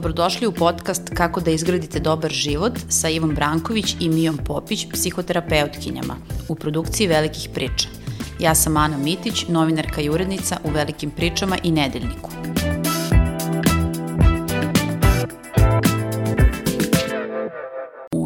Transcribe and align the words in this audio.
Dobrodošli 0.00 0.46
u 0.46 0.52
podcast 0.52 1.10
Kako 1.14 1.40
da 1.40 1.50
izgradite 1.50 2.00
dobar 2.00 2.30
život 2.30 2.72
sa 2.88 3.08
Ivom 3.08 3.34
Branković 3.34 3.96
i 4.00 4.08
Mijom 4.08 4.36
Popić, 4.36 4.86
psihoterapeutkinjama, 4.92 6.16
u 6.48 6.54
produkciji 6.54 7.06
Velikih 7.06 7.48
priča. 7.54 7.88
Ja 8.38 8.54
sam 8.54 8.76
Ana 8.76 8.96
Mitić, 8.96 9.48
novinarka 9.48 10.00
i 10.00 10.10
urednica 10.10 10.56
u 10.64 10.70
Velikim 10.70 11.10
pričama 11.10 11.58
i 11.62 11.72
Nedeljniku. 11.72 12.39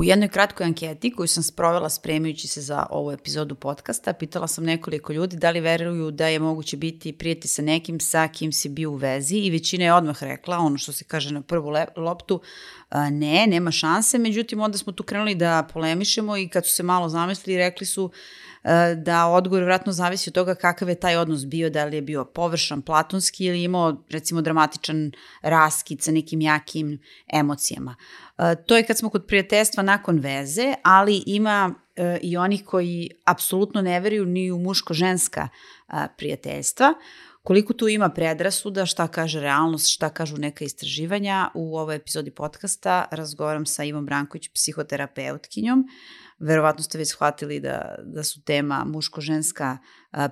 Jednoj 0.04 0.28
kratkoj 0.28 0.64
anketi 0.64 1.10
koju 1.10 1.28
sam 1.28 1.42
sprovela 1.42 1.90
spremajući 1.90 2.48
se 2.48 2.60
za 2.60 2.86
ovu 2.90 3.12
epizodu 3.12 3.54
podcasta, 3.54 4.12
pitala 4.12 4.48
sam 4.48 4.64
nekoliko 4.64 5.12
ljudi 5.12 5.36
da 5.36 5.50
li 5.50 5.60
veruju 5.60 6.10
da 6.10 6.26
je 6.26 6.38
moguće 6.38 6.76
biti 6.76 7.12
prijeti 7.12 7.48
sa 7.48 7.62
nekim 7.62 8.00
sa 8.00 8.28
kim 8.28 8.52
si 8.52 8.68
bio 8.68 8.90
u 8.90 8.94
vezi 8.94 9.36
i 9.36 9.50
većina 9.50 9.84
je 9.84 9.94
odmah 9.94 10.22
rekla, 10.22 10.58
ono 10.58 10.78
što 10.78 10.92
se 10.92 11.04
kaže 11.04 11.32
na 11.32 11.40
prvu 11.40 11.72
loptu, 11.96 12.40
ne, 13.10 13.46
nema 13.46 13.70
šanse, 13.70 14.18
međutim 14.18 14.60
onda 14.60 14.78
smo 14.78 14.92
tu 14.92 15.02
krenuli 15.02 15.34
da 15.34 15.68
polemišemo 15.72 16.36
i 16.36 16.48
kad 16.48 16.66
su 16.66 16.72
se 16.72 16.82
malo 16.82 17.08
zamislili 17.08 17.58
rekli 17.58 17.86
su 17.86 18.10
da 18.96 19.26
odgovor 19.26 19.64
vratno 19.64 19.92
zavisi 19.92 20.30
od 20.30 20.34
toga 20.34 20.54
kakav 20.54 20.88
je 20.88 20.94
taj 20.94 21.16
odnos 21.16 21.46
bio, 21.46 21.70
da 21.70 21.84
li 21.84 21.96
je 21.96 22.02
bio 22.02 22.24
površan, 22.24 22.82
platonski 22.82 23.44
ili 23.44 23.62
imao 23.62 24.04
recimo 24.10 24.42
dramatičan 24.42 25.12
raskid 25.42 26.02
sa 26.02 26.12
nekim 26.12 26.40
jakim 26.40 26.98
emocijama. 27.32 27.96
To 28.66 28.76
je 28.76 28.86
kad 28.86 28.98
smo 28.98 29.10
kod 29.10 29.26
prijateljstva 29.26 29.82
nakon 29.82 30.18
veze, 30.18 30.74
ali 30.82 31.22
ima 31.26 31.74
i 32.20 32.36
onih 32.36 32.64
koji 32.64 33.10
apsolutno 33.24 33.82
ne 33.82 34.00
veruju 34.00 34.26
ni 34.26 34.52
u 34.52 34.58
muško-ženska 34.58 35.48
prijateljstva. 36.16 36.94
Koliko 37.42 37.72
tu 37.72 37.88
ima 37.88 38.08
predrasuda, 38.08 38.86
šta 38.86 39.08
kaže 39.08 39.40
realnost, 39.40 39.88
šta 39.88 40.08
kažu 40.08 40.36
neka 40.36 40.64
istraživanja, 40.64 41.50
u 41.54 41.78
ovoj 41.78 41.96
epizodi 41.96 42.30
podcasta 42.30 43.04
razgovaram 43.10 43.66
sa 43.66 43.84
Ivom 43.84 44.06
Branković, 44.06 44.48
psihoterapeutkinjom. 44.48 45.84
Verovatno 46.46 46.84
ste 46.84 46.98
već 46.98 47.08
shvatili 47.08 47.60
da, 47.60 47.94
da 48.04 48.22
su 48.22 48.42
tema 48.42 48.84
muško-ženska 48.86 49.78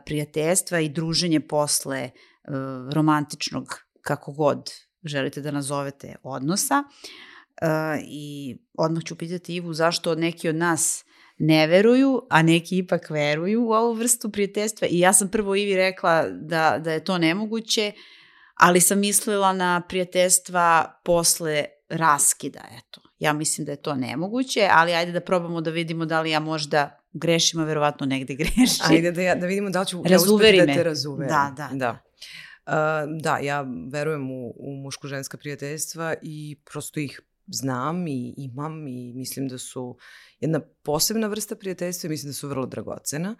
prijateljstva 0.06 0.80
i 0.80 0.88
druženje 0.88 1.40
posle 1.40 2.10
romantičnog, 2.92 3.78
kako 4.00 4.32
god 4.32 4.70
želite 5.04 5.40
da 5.40 5.50
nazovete, 5.50 6.14
odnosa. 6.22 6.84
I 8.08 8.56
odmah 8.78 9.04
ću 9.04 9.16
pitati 9.16 9.54
Ivu 9.54 9.72
zašto 9.72 10.14
neki 10.14 10.48
od 10.48 10.54
nas 10.54 11.04
ne 11.38 11.66
veruju, 11.66 12.26
a 12.30 12.42
neki 12.42 12.78
ipak 12.78 13.10
veruju 13.10 13.64
u 13.64 13.72
ovu 13.72 13.92
vrstu 13.94 14.30
prijateljstva. 14.30 14.88
I 14.90 14.98
ja 14.98 15.12
sam 15.12 15.28
prvo 15.28 15.54
Ivi 15.54 15.76
rekla 15.76 16.28
da, 16.30 16.78
da 16.78 16.92
je 16.92 17.04
to 17.04 17.18
nemoguće, 17.18 17.92
ali 18.54 18.80
sam 18.80 18.98
mislila 18.98 19.52
na 19.52 19.82
prijateljstva 19.88 21.00
posle 21.04 21.64
raskida, 21.92 22.60
eto. 22.78 23.00
Ja 23.18 23.32
mislim 23.32 23.64
da 23.64 23.72
je 23.72 23.82
to 23.82 23.94
nemoguće, 23.94 24.68
ali 24.72 24.94
ajde 24.94 25.12
da 25.12 25.20
probamo 25.20 25.60
da 25.60 25.70
vidimo 25.70 26.06
da 26.06 26.20
li 26.20 26.30
ja 26.30 26.40
možda 26.40 26.98
grešim, 27.12 27.60
a 27.60 27.64
verovatno 27.64 28.06
negde 28.06 28.34
grešim. 28.34 28.86
Ajde 28.88 29.12
da, 29.12 29.22
ja, 29.22 29.34
da 29.34 29.46
vidimo 29.46 29.70
da 29.70 29.80
li 29.80 29.86
ću 29.86 30.02
ja 30.08 30.16
uspeti 30.16 30.66
da 30.66 30.74
te 30.74 30.82
razuverim. 30.82 31.28
Da, 31.28 31.54
da. 31.56 31.70
da. 31.72 31.98
Uh, 32.66 33.20
da, 33.22 33.38
ja 33.38 33.66
verujem 33.92 34.30
u, 34.30 34.54
u 34.56 34.72
muško-ženska 34.76 35.36
prijateljstva 35.36 36.14
i 36.22 36.56
prosto 36.64 37.00
ih 37.00 37.20
znam 37.46 38.06
i 38.06 38.34
imam 38.36 38.86
i 38.86 39.12
mislim 39.14 39.48
da 39.48 39.58
su 39.58 39.96
jedna 40.40 40.60
posebna 40.82 41.26
vrsta 41.26 41.56
prijateljstva 41.56 42.06
i 42.06 42.10
mislim 42.10 42.30
da 42.30 42.34
su 42.34 42.48
vrlo 42.48 42.66
dragocena. 42.66 43.36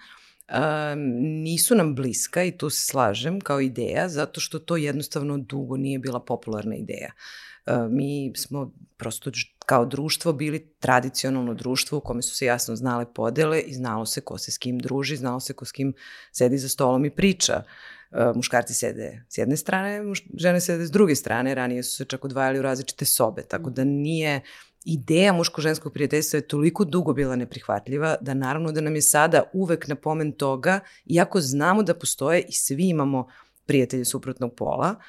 Um, 0.48 0.98
nisu 1.42 1.74
nam 1.74 1.94
bliska 1.94 2.44
i 2.44 2.58
tu 2.58 2.70
se 2.70 2.86
slažem 2.86 3.40
kao 3.40 3.60
ideja 3.60 4.08
zato 4.08 4.40
što 4.40 4.58
to 4.58 4.76
jednostavno 4.76 5.38
dugo 5.38 5.76
nije 5.76 5.98
bila 5.98 6.20
popularna 6.20 6.76
ideja. 6.76 7.12
Uh, 7.12 7.51
mi 7.90 8.32
smo 8.36 8.72
prosto 8.96 9.30
kao 9.66 9.86
društvo 9.86 10.32
bili 10.32 10.74
tradicionalno 10.80 11.54
društvo 11.54 11.98
u 11.98 12.00
kome 12.00 12.22
su 12.22 12.36
se 12.36 12.46
jasno 12.46 12.76
znale 12.76 13.14
podele 13.14 13.60
i 13.60 13.74
znalo 13.74 14.06
se 14.06 14.20
ko 14.20 14.38
se 14.38 14.50
s 14.50 14.58
kim 14.58 14.78
druži, 14.78 15.16
znalo 15.16 15.40
se 15.40 15.52
ko 15.52 15.64
s 15.64 15.72
kim 15.72 15.94
sedi 16.32 16.58
za 16.58 16.68
stolom 16.68 17.04
i 17.04 17.10
priča. 17.10 17.62
Uh, 18.10 18.36
muškarci 18.36 18.74
sede 18.74 19.24
s 19.28 19.38
jedne 19.38 19.56
strane, 19.56 20.02
žene 20.36 20.60
sede 20.60 20.86
s 20.86 20.90
druge 20.90 21.14
strane, 21.14 21.54
ranije 21.54 21.82
su 21.82 21.96
se 21.96 22.04
čak 22.04 22.24
odvajali 22.24 22.58
u 22.58 22.62
različite 22.62 23.04
sobe, 23.04 23.42
tako 23.42 23.70
da 23.70 23.84
nije 23.84 24.40
ideja 24.84 25.32
muško-ženskog 25.32 25.92
prijateljstva 25.92 26.36
je 26.36 26.48
toliko 26.48 26.84
dugo 26.84 27.12
bila 27.12 27.36
neprihvatljiva 27.36 28.16
da 28.20 28.34
naravno 28.34 28.72
da 28.72 28.80
nam 28.80 28.94
je 28.94 29.02
sada 29.02 29.42
uvek 29.52 29.88
na 29.88 29.94
pomen 29.94 30.32
toga, 30.32 30.80
iako 31.06 31.40
znamo 31.40 31.82
da 31.82 31.94
postoje 31.94 32.44
i 32.48 32.52
svi 32.52 32.88
imamo 32.88 33.28
prijatelje 33.66 34.04
suprotnog 34.04 34.54
pola, 34.56 34.90
uh, 34.90 35.04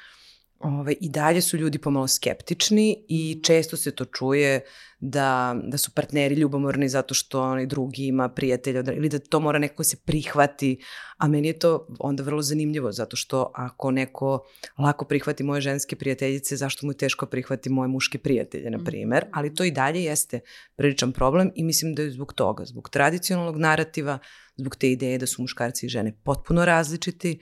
Ove, 0.64 0.92
I 1.00 1.08
dalje 1.08 1.40
su 1.40 1.56
ljudi 1.56 1.78
pomalo 1.78 2.08
skeptični 2.08 3.04
i 3.08 3.40
često 3.44 3.76
se 3.76 3.90
to 3.90 4.04
čuje 4.04 4.60
da, 5.00 5.56
da 5.64 5.78
su 5.78 5.90
partneri 5.90 6.34
ljubomorni 6.34 6.88
zato 6.88 7.14
što 7.14 7.42
onaj 7.42 7.66
drugi 7.66 8.06
ima 8.06 8.28
prijatelja 8.28 8.82
ili 8.92 9.08
da 9.08 9.18
to 9.18 9.40
mora 9.40 9.58
neko 9.58 9.84
se 9.84 9.96
prihvati, 9.96 10.82
a 11.16 11.28
meni 11.28 11.48
je 11.48 11.58
to 11.58 11.86
onda 11.98 12.22
vrlo 12.22 12.42
zanimljivo 12.42 12.92
zato 12.92 13.16
što 13.16 13.52
ako 13.54 13.90
neko 13.90 14.44
lako 14.78 15.04
prihvati 15.04 15.44
moje 15.44 15.60
ženske 15.60 15.96
prijateljice, 15.96 16.56
zašto 16.56 16.86
mu 16.86 16.92
je 16.92 16.96
teško 16.96 17.26
prihvati 17.26 17.70
moje 17.70 17.88
muške 17.88 18.18
prijatelje, 18.18 18.70
na 18.70 18.84
primer, 18.84 19.22
mhm. 19.24 19.30
ali 19.32 19.54
to 19.54 19.64
i 19.64 19.70
dalje 19.70 20.04
jeste 20.04 20.40
priličan 20.76 21.12
problem 21.12 21.50
i 21.54 21.64
mislim 21.64 21.94
da 21.94 22.02
je 22.02 22.10
zbog 22.10 22.32
toga, 22.32 22.64
zbog 22.64 22.88
tradicionalnog 22.88 23.56
narativa, 23.56 24.18
zbog 24.56 24.76
te 24.76 24.90
ideje 24.90 25.18
da 25.18 25.26
su 25.26 25.42
muškarci 25.42 25.86
i 25.86 25.88
žene 25.88 26.16
potpuno 26.24 26.64
različiti, 26.64 27.38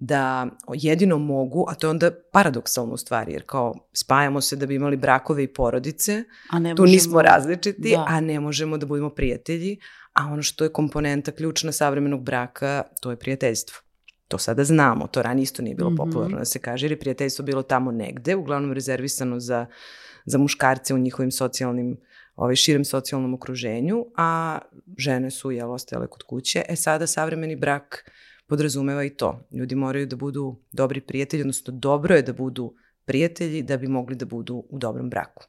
da 0.00 0.46
jedino 0.74 1.18
mogu, 1.18 1.64
a 1.68 1.74
to 1.74 1.86
je 1.86 1.90
onda 1.90 2.10
paradoksalno 2.32 2.94
u 2.94 2.96
stvari, 2.96 3.32
jer 3.32 3.42
kao 3.46 3.74
spajamo 3.92 4.40
se 4.40 4.56
da 4.56 4.66
bi 4.66 4.74
imali 4.74 4.96
brakove 4.96 5.42
i 5.42 5.52
porodice, 5.52 6.24
a 6.50 6.58
ne 6.58 6.74
tu 6.74 6.82
možemo, 6.82 6.94
nismo 6.94 7.22
različiti, 7.22 7.90
da. 7.96 8.04
a 8.08 8.20
ne 8.20 8.40
možemo 8.40 8.78
da 8.78 8.86
budemo 8.86 9.10
prijatelji, 9.10 9.78
a 10.12 10.26
ono 10.26 10.42
što 10.42 10.64
je 10.64 10.72
komponenta 10.72 11.32
ključna 11.32 11.72
savremenog 11.72 12.22
braka, 12.22 12.82
to 13.00 13.10
je 13.10 13.16
prijateljstvo. 13.16 13.78
To 14.28 14.38
sada 14.38 14.64
znamo, 14.64 15.06
to 15.06 15.22
ranije 15.22 15.42
isto 15.42 15.62
nije 15.62 15.74
bilo 15.74 15.90
mm 15.90 15.94
-hmm. 15.94 15.96
popularno 15.96 16.38
da 16.38 16.44
se 16.44 16.58
kaže, 16.58 16.86
jer 16.86 16.92
je 16.92 17.00
prijateljstvo 17.00 17.44
bilo 17.44 17.62
tamo 17.62 17.92
negde, 17.92 18.36
uglavnom 18.36 18.72
rezervisano 18.72 19.40
za, 19.40 19.66
za 20.24 20.38
muškarce 20.38 20.94
u 20.94 20.98
njihovim 20.98 21.30
socijalnim 21.30 21.96
ovaj, 22.36 22.56
širem 22.56 22.84
socijalnom 22.84 23.34
okruženju, 23.34 24.06
a 24.16 24.58
žene 24.98 25.30
su 25.30 25.50
jel, 25.50 25.72
ostajale 25.72 26.06
kod 26.06 26.22
kuće. 26.22 26.62
E 26.68 26.76
sada 26.76 27.06
savremeni 27.06 27.56
brak 27.56 28.10
podrazumeva 28.50 29.04
i 29.04 29.14
to. 29.16 29.48
Ljudi 29.52 29.74
moraju 29.74 30.06
da 30.06 30.16
budu 30.16 30.56
dobri 30.72 31.00
prijatelji, 31.00 31.42
odnosno 31.42 31.72
dobro 31.72 32.14
je 32.14 32.22
da 32.22 32.32
budu 32.32 32.74
prijatelji 33.04 33.62
da 33.62 33.76
bi 33.76 33.88
mogli 33.88 34.16
da 34.16 34.26
budu 34.26 34.64
u 34.70 34.78
dobrom 34.78 35.10
braku. 35.10 35.44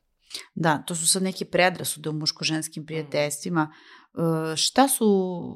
Da, 0.56 0.78
to 0.88 0.96
su 0.96 1.08
sad 1.08 1.24
neke 1.24 1.46
predrasude 1.46 2.10
u 2.10 2.14
muško-ženskim 2.14 2.86
prijateljstvima. 2.86 3.68
E, 3.72 4.56
šta 4.56 4.88
su 4.88 5.08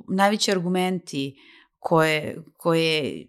najveći 0.09 0.51
argumenti 0.51 1.35
koje, 1.79 2.43
koje 2.57 3.25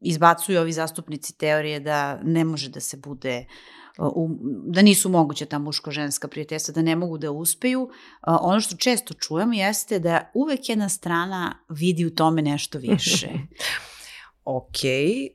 izbacuju 0.00 0.60
ovi 0.60 0.72
zastupnici 0.72 1.38
teorije 1.38 1.80
da 1.80 2.20
ne 2.22 2.44
može 2.44 2.68
da 2.68 2.80
se 2.80 2.96
bude 2.96 3.46
u, 4.00 4.28
da 4.66 4.82
nisu 4.82 5.08
moguće 5.08 5.46
ta 5.46 5.58
muško-ženska 5.58 6.28
prijateljstva, 6.28 6.72
da 6.72 6.82
ne 6.82 6.96
mogu 6.96 7.18
da 7.18 7.30
uspeju. 7.30 7.90
Ono 8.22 8.60
što 8.60 8.76
često 8.76 9.14
čujem 9.14 9.52
jeste 9.52 9.98
da 9.98 10.30
uvek 10.34 10.68
jedna 10.68 10.88
strana 10.88 11.64
vidi 11.68 12.06
u 12.06 12.14
tome 12.14 12.42
nešto 12.42 12.78
više. 12.78 13.28
ok, 14.44 14.84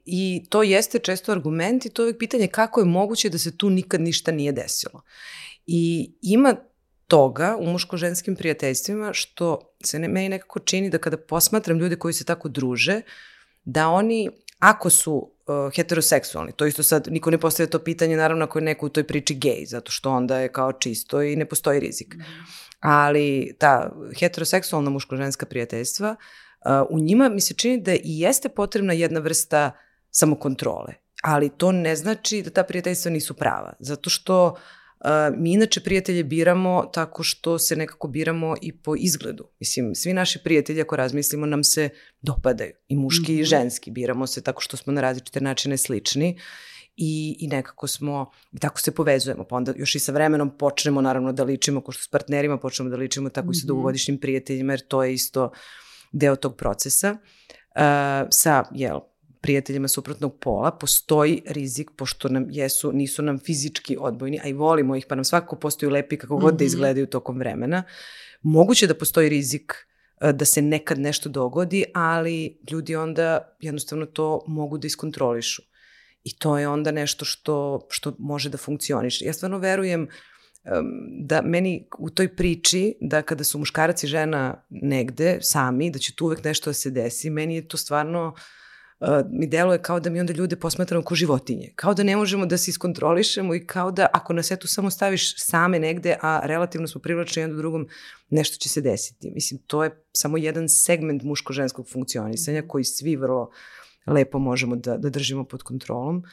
i 0.05 0.45
to 0.49 0.63
jeste 0.63 0.99
često 0.99 1.31
argument 1.31 1.85
i 1.85 1.89
to 1.89 2.01
je 2.01 2.05
uvek 2.05 2.19
pitanje 2.19 2.47
kako 2.47 2.79
je 2.79 2.85
moguće 2.85 3.29
da 3.29 3.37
se 3.37 3.57
tu 3.57 3.69
nikad 3.69 4.01
ništa 4.01 4.31
nije 4.31 4.51
desilo. 4.51 5.01
I 5.65 6.13
ima 6.21 6.55
toga 7.07 7.57
u 7.59 7.65
muško-ženskim 7.65 8.35
prijateljstvima 8.35 9.13
što 9.13 9.75
se 9.83 9.99
ne, 9.99 10.07
meni 10.07 10.29
nekako 10.29 10.59
čini 10.59 10.89
da 10.89 10.97
kada 10.97 11.17
posmatram 11.17 11.79
ljude 11.79 11.95
koji 11.95 12.13
se 12.13 12.25
tako 12.25 12.49
druže, 12.49 13.01
da 13.63 13.89
oni, 13.89 14.29
ako 14.59 14.89
su 14.89 15.13
uh, 15.13 15.73
heteroseksualni. 15.75 16.51
To 16.51 16.65
isto 16.65 16.83
sad, 16.83 17.07
niko 17.11 17.31
ne 17.31 17.37
postavlja 17.37 17.69
to 17.69 17.79
pitanje, 17.79 18.17
naravno 18.17 18.45
ako 18.45 18.59
je 18.59 18.63
neko 18.65 18.85
u 18.85 18.89
toj 18.89 19.03
priči 19.03 19.35
gej, 19.35 19.65
zato 19.65 19.91
što 19.91 20.11
onda 20.11 20.39
je 20.39 20.51
kao 20.51 20.73
čisto 20.73 21.21
i 21.21 21.35
ne 21.35 21.45
postoji 21.45 21.79
rizik. 21.79 22.15
Mm. 22.15 22.23
Ali 22.79 23.55
ta 23.59 23.91
heteroseksualna 24.19 24.89
muško-ženska 24.89 25.45
prijateljstva, 25.45 26.15
uh, 26.15 26.71
u 26.89 26.99
njima 26.99 27.29
mi 27.29 27.41
se 27.41 27.53
čini 27.53 27.81
da 27.81 27.93
i 27.93 27.99
jeste 28.03 28.49
potrebna 28.49 28.93
jedna 28.93 29.19
vrsta 29.19 29.71
samokontrole. 30.11 30.93
Ali 31.23 31.49
to 31.49 31.71
ne 31.71 31.95
znači 31.95 32.41
da 32.41 32.49
ta 32.49 32.63
prijateljstva 32.63 33.11
nisu 33.11 33.33
prava. 33.33 33.73
Zato 33.79 34.09
što 34.09 34.47
uh, 34.47 34.57
mi 35.37 35.53
inače 35.53 35.81
prijatelje 35.81 36.23
biramo 36.23 36.89
tako 36.93 37.23
što 37.23 37.59
se 37.59 37.75
nekako 37.75 38.07
biramo 38.07 38.55
i 38.61 38.77
po 38.77 38.95
izgledu. 38.97 39.47
Mislim, 39.59 39.95
svi 39.95 40.13
naši 40.13 40.39
prijatelji, 40.43 40.81
ako 40.81 40.95
razmislimo, 40.95 41.45
nam 41.45 41.63
se 41.63 41.89
dopadaju. 42.21 42.71
I 42.87 42.95
muški 42.95 43.21
mm 43.31 43.35
-hmm. 43.35 43.39
i 43.39 43.41
mhm. 43.41 43.45
ženski. 43.45 43.91
Biramo 43.91 44.27
se 44.27 44.41
tako 44.41 44.61
što 44.61 44.77
smo 44.77 44.93
na 44.93 45.01
različite 45.01 45.41
načine 45.41 45.77
slični 45.77 46.39
i, 46.95 47.37
i 47.39 47.47
nekako 47.47 47.87
smo, 47.87 48.31
i 48.51 48.59
tako 48.59 48.79
se 48.79 48.91
povezujemo. 48.91 49.43
Pa 49.43 49.55
onda 49.55 49.73
još 49.75 49.95
i 49.95 49.99
sa 49.99 50.11
vremenom 50.11 50.57
počnemo 50.57 51.01
naravno 51.01 51.33
da 51.33 51.43
ličimo, 51.43 51.81
ko 51.81 51.91
što 51.91 52.03
s 52.03 52.07
partnerima 52.07 52.57
počnemo 52.57 52.89
da 52.89 52.97
ličimo, 52.97 53.29
tako 53.29 53.45
mm 53.45 53.49
-hmm. 53.49 53.57
i 53.57 53.59
sa 53.59 53.65
mhm. 53.65 53.67
dugogodišnjim 53.67 54.19
prijateljima, 54.19 54.73
jer 54.73 54.87
to 54.87 55.03
je 55.03 55.13
isto 55.13 55.51
deo 56.11 56.35
tog 56.35 56.57
procesa. 56.57 57.11
Uh, 57.11 58.27
sa, 58.31 58.63
jel, 58.71 58.99
prijateljima 59.45 59.87
suprotnog 59.87 60.39
pola, 60.39 60.71
postoji 60.71 61.41
rizik, 61.45 61.91
pošto 61.95 62.29
nam 62.29 62.47
jesu, 62.49 62.91
nisu 62.91 63.21
nam 63.21 63.39
fizički 63.39 63.97
odbojni, 63.99 64.39
a 64.43 64.47
i 64.47 64.53
volimo 64.53 64.95
ih, 64.95 65.05
pa 65.09 65.15
nam 65.15 65.25
svakako 65.25 65.55
postaju 65.55 65.91
lepi 65.91 66.17
kako 66.17 66.37
god 66.37 66.43
mm 66.43 66.55
-hmm. 66.55 66.59
da 66.59 66.63
mhm. 66.63 66.65
izgledaju 66.65 67.07
tokom 67.07 67.37
vremena. 67.37 67.83
Moguće 68.41 68.87
da 68.87 68.97
postoji 68.97 69.29
rizik 69.29 69.73
e, 70.21 70.33
da 70.33 70.45
se 70.45 70.61
nekad 70.61 70.99
nešto 70.99 71.29
dogodi, 71.29 71.83
ali 71.93 72.57
ljudi 72.71 72.95
onda 72.95 73.55
jednostavno 73.59 74.05
to 74.05 74.43
mogu 74.47 74.77
da 74.77 74.87
iskontrolišu. 74.87 75.61
I 76.23 76.37
to 76.37 76.57
je 76.57 76.67
onda 76.67 76.91
nešto 76.91 77.25
što, 77.25 77.87
što 77.89 78.15
može 78.19 78.49
da 78.49 78.57
funkcioniše. 78.57 79.25
Ja 79.25 79.33
stvarno 79.33 79.57
verujem 79.57 80.07
da 81.21 81.41
meni 81.41 81.87
u 81.99 82.09
toj 82.09 82.35
priči 82.35 82.95
da 83.01 83.21
kada 83.21 83.43
su 83.43 83.59
muškarac 83.59 84.03
i 84.03 84.07
žena 84.07 84.65
negde 84.69 85.37
sami, 85.41 85.91
da 85.91 85.99
će 85.99 86.15
tu 86.15 86.25
uvek 86.25 86.43
nešto 86.43 86.69
da 86.69 86.73
se 86.73 86.89
desi, 86.89 87.29
meni 87.29 87.55
je 87.55 87.67
to 87.67 87.77
stvarno 87.77 88.27
uh, 88.27 88.54
mi 89.29 89.47
deluje 89.47 89.81
kao 89.81 89.99
da 89.99 90.09
mi 90.09 90.19
onda 90.19 90.33
ljude 90.33 90.55
posmatramo 90.55 91.03
kao 91.03 91.15
životinje. 91.15 91.73
Kao 91.75 91.93
da 91.93 92.03
ne 92.03 92.15
možemo 92.15 92.45
da 92.45 92.57
se 92.57 92.71
iskontrolišemo 92.71 93.55
i 93.55 93.65
kao 93.65 93.91
da 93.91 94.07
ako 94.13 94.33
nas 94.33 94.51
eto 94.51 94.67
samo 94.67 94.89
staviš 94.89 95.45
same 95.45 95.79
negde, 95.79 96.17
a 96.21 96.41
relativno 96.43 96.87
smo 96.87 97.01
privlačni 97.01 97.41
jedan 97.41 97.55
do 97.55 97.61
drugom, 97.61 97.87
nešto 98.29 98.57
će 98.57 98.69
se 98.69 98.81
desiti. 98.81 99.31
Mislim, 99.31 99.59
to 99.67 99.83
je 99.83 100.03
samo 100.11 100.37
jedan 100.37 100.69
segment 100.69 101.23
muško-ženskog 101.23 101.91
funkcionisanja 101.91 102.63
koji 102.67 102.83
svi 102.83 103.15
vrlo 103.15 103.49
lepo 104.07 104.39
možemo 104.39 104.75
da, 104.75 104.97
da 104.97 105.09
držimo 105.09 105.43
pod 105.43 105.63
kontrolom 105.63 106.23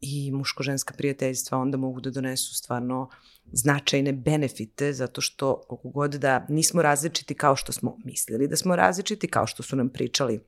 i 0.00 0.32
muško-ženska 0.32 0.94
prijateljstva 0.96 1.58
onda 1.58 1.76
mogu 1.76 2.00
da 2.00 2.10
donesu 2.10 2.54
stvarno 2.54 3.08
značajne 3.52 4.12
benefite, 4.12 4.92
zato 4.92 5.20
što 5.20 5.60
koliko 5.68 5.88
god 5.88 6.14
da 6.14 6.46
nismo 6.48 6.82
različiti 6.82 7.34
kao 7.34 7.56
što 7.56 7.72
smo 7.72 7.96
mislili 8.04 8.48
da 8.48 8.56
smo 8.56 8.76
različiti, 8.76 9.28
kao 9.28 9.46
što 9.46 9.62
su 9.62 9.76
nam 9.76 9.88
pričali, 9.88 10.40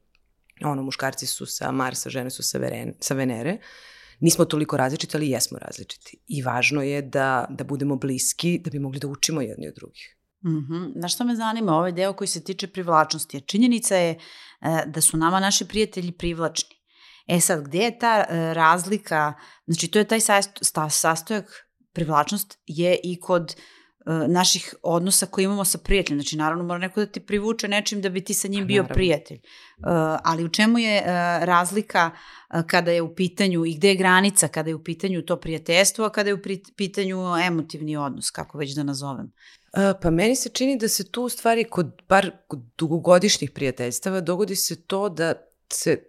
ono, 0.65 0.83
muškarci 0.83 1.27
su 1.27 1.47
sa 1.47 1.73
Marsa, 1.73 2.11
žene 2.11 2.31
su 2.31 2.43
sa, 2.43 2.59
Veren, 2.59 2.95
sa 3.01 3.15
Venere, 3.15 3.59
nismo 4.21 4.45
toliko 4.45 4.77
različiti, 4.77 5.17
ali 5.17 5.31
jesmo 5.31 5.59
različiti. 5.59 6.19
I 6.27 6.43
važno 6.43 6.83
je 6.83 7.03
da, 7.03 7.47
da 7.51 7.65
budemo 7.65 7.97
bliski, 7.97 8.59
da 8.59 8.71
bi 8.71 8.79
mogli 8.79 9.01
da 9.01 9.09
učimo 9.09 9.41
jedni 9.41 9.69
od 9.69 9.75
drugih. 9.75 10.17
Mm 10.45 10.49
-hmm. 10.49 10.93
Znaš 10.99 11.15
što 11.15 11.25
me 11.25 11.37
zanima, 11.37 11.73
ovaj 11.73 11.93
deo 11.93 12.13
koji 12.13 12.29
se 12.29 12.45
tiče 12.45 12.67
privlačnosti. 12.67 13.41
Činjenica 13.41 13.97
je 13.97 14.11
e, 14.11 14.19
da 14.87 15.01
su 15.01 15.17
nama 15.17 15.41
naši 15.41 15.69
prijatelji 15.69 16.13
privlačni. 16.13 16.77
E 17.27 17.41
sad, 17.41 17.65
gde 17.65 17.79
je 17.79 17.99
ta 17.99 18.25
e, 18.29 18.55
razlika, 18.55 19.35
znači 19.67 19.89
to 19.89 19.99
je 19.99 20.05
taj 20.05 20.21
sastojak 20.91 21.69
privlačnost 21.93 22.59
je 22.67 23.01
i 23.05 23.21
kod 23.21 23.43
uh, 23.43 23.63
naših 24.29 24.75
odnosa 24.83 25.27
koje 25.27 25.45
imamo 25.45 25.65
sa 25.65 25.79
prijateljima. 25.79 26.23
Znači, 26.23 26.37
naravno, 26.37 26.65
mora 26.65 26.79
neko 26.79 27.01
da 27.01 27.07
ti 27.07 27.21
privuče 27.21 27.69
nečim 27.69 28.01
da 28.01 28.09
bi 28.09 28.25
ti 28.25 28.35
sa 28.35 28.49
njim 28.49 28.67
bio 28.67 28.83
naravno. 28.83 28.95
prijatelj. 28.95 29.39
Uh, 29.39 29.85
ali 30.25 30.45
u 30.45 30.49
čemu 30.49 30.79
je 30.79 31.01
uh, 31.01 31.07
razlika 31.45 32.11
kada 32.67 32.91
je 32.91 33.03
u 33.03 33.15
pitanju 33.15 33.65
i 33.67 33.75
gde 33.75 33.89
je 33.89 33.95
granica 33.95 34.49
kada 34.49 34.71
je 34.71 34.75
u 34.75 34.85
pitanju 34.85 35.23
to 35.23 35.37
prijateljstvo, 35.37 36.05
a 36.05 36.11
kada 36.11 36.31
je 36.31 36.35
u 36.35 36.43
pitanju 36.77 37.19
emotivni 37.47 37.97
odnos, 37.97 38.31
kako 38.31 38.59
već 38.59 38.75
da 38.75 38.83
nazovem? 38.83 39.33
Pa 40.03 40.11
meni 40.11 40.37
se 40.37 40.49
čini 40.49 40.79
da 40.79 40.89
se 40.89 41.11
tu 41.11 41.23
u 41.23 41.29
stvari 41.29 41.65
kod 41.65 42.03
bar 42.09 42.31
kod 42.49 42.61
dugogodišnjih 42.79 43.51
prijateljstava 43.51 44.21
dogodi 44.21 44.57
se 44.57 44.83
to 44.87 45.09
da 45.09 45.35
se 45.73 46.05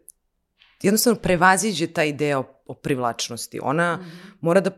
jednostavno 0.81 1.19
prevaziđe 1.19 1.88
taj 1.88 2.13
deo 2.13 2.44
o 2.66 2.74
privlačnosti. 2.74 3.60
Ona 3.63 3.98
mm 3.98 4.00
-hmm. 4.00 4.38
mora 4.42 4.62
da 4.62 4.72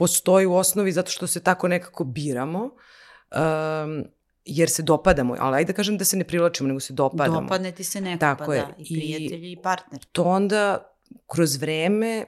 postoji 0.00 0.46
u 0.46 0.54
osnovi 0.54 0.92
zato 0.92 1.10
što 1.10 1.26
se 1.26 1.42
tako 1.42 1.68
nekako 1.68 2.04
biramo, 2.04 2.60
um, 2.64 4.04
jer 4.44 4.70
se 4.70 4.82
dopadamo, 4.82 5.36
ali 5.38 5.56
ajde 5.56 5.72
da 5.72 5.76
kažem 5.76 5.98
da 5.98 6.04
se 6.04 6.16
ne 6.16 6.24
privlačimo, 6.24 6.68
nego 6.68 6.80
se 6.80 6.92
dopadamo. 6.92 7.40
Dopadne 7.40 7.72
ti 7.72 7.84
se 7.84 8.00
neko, 8.00 8.20
tako 8.20 8.44
pa 8.46 8.54
je. 8.54 8.60
da, 8.60 8.74
i 8.78 8.94
prijatelj 8.94 9.46
i, 9.46 9.52
i 9.52 9.56
partner. 9.62 10.04
To 10.12 10.24
onda 10.24 10.94
kroz 11.26 11.56
vreme 11.56 12.24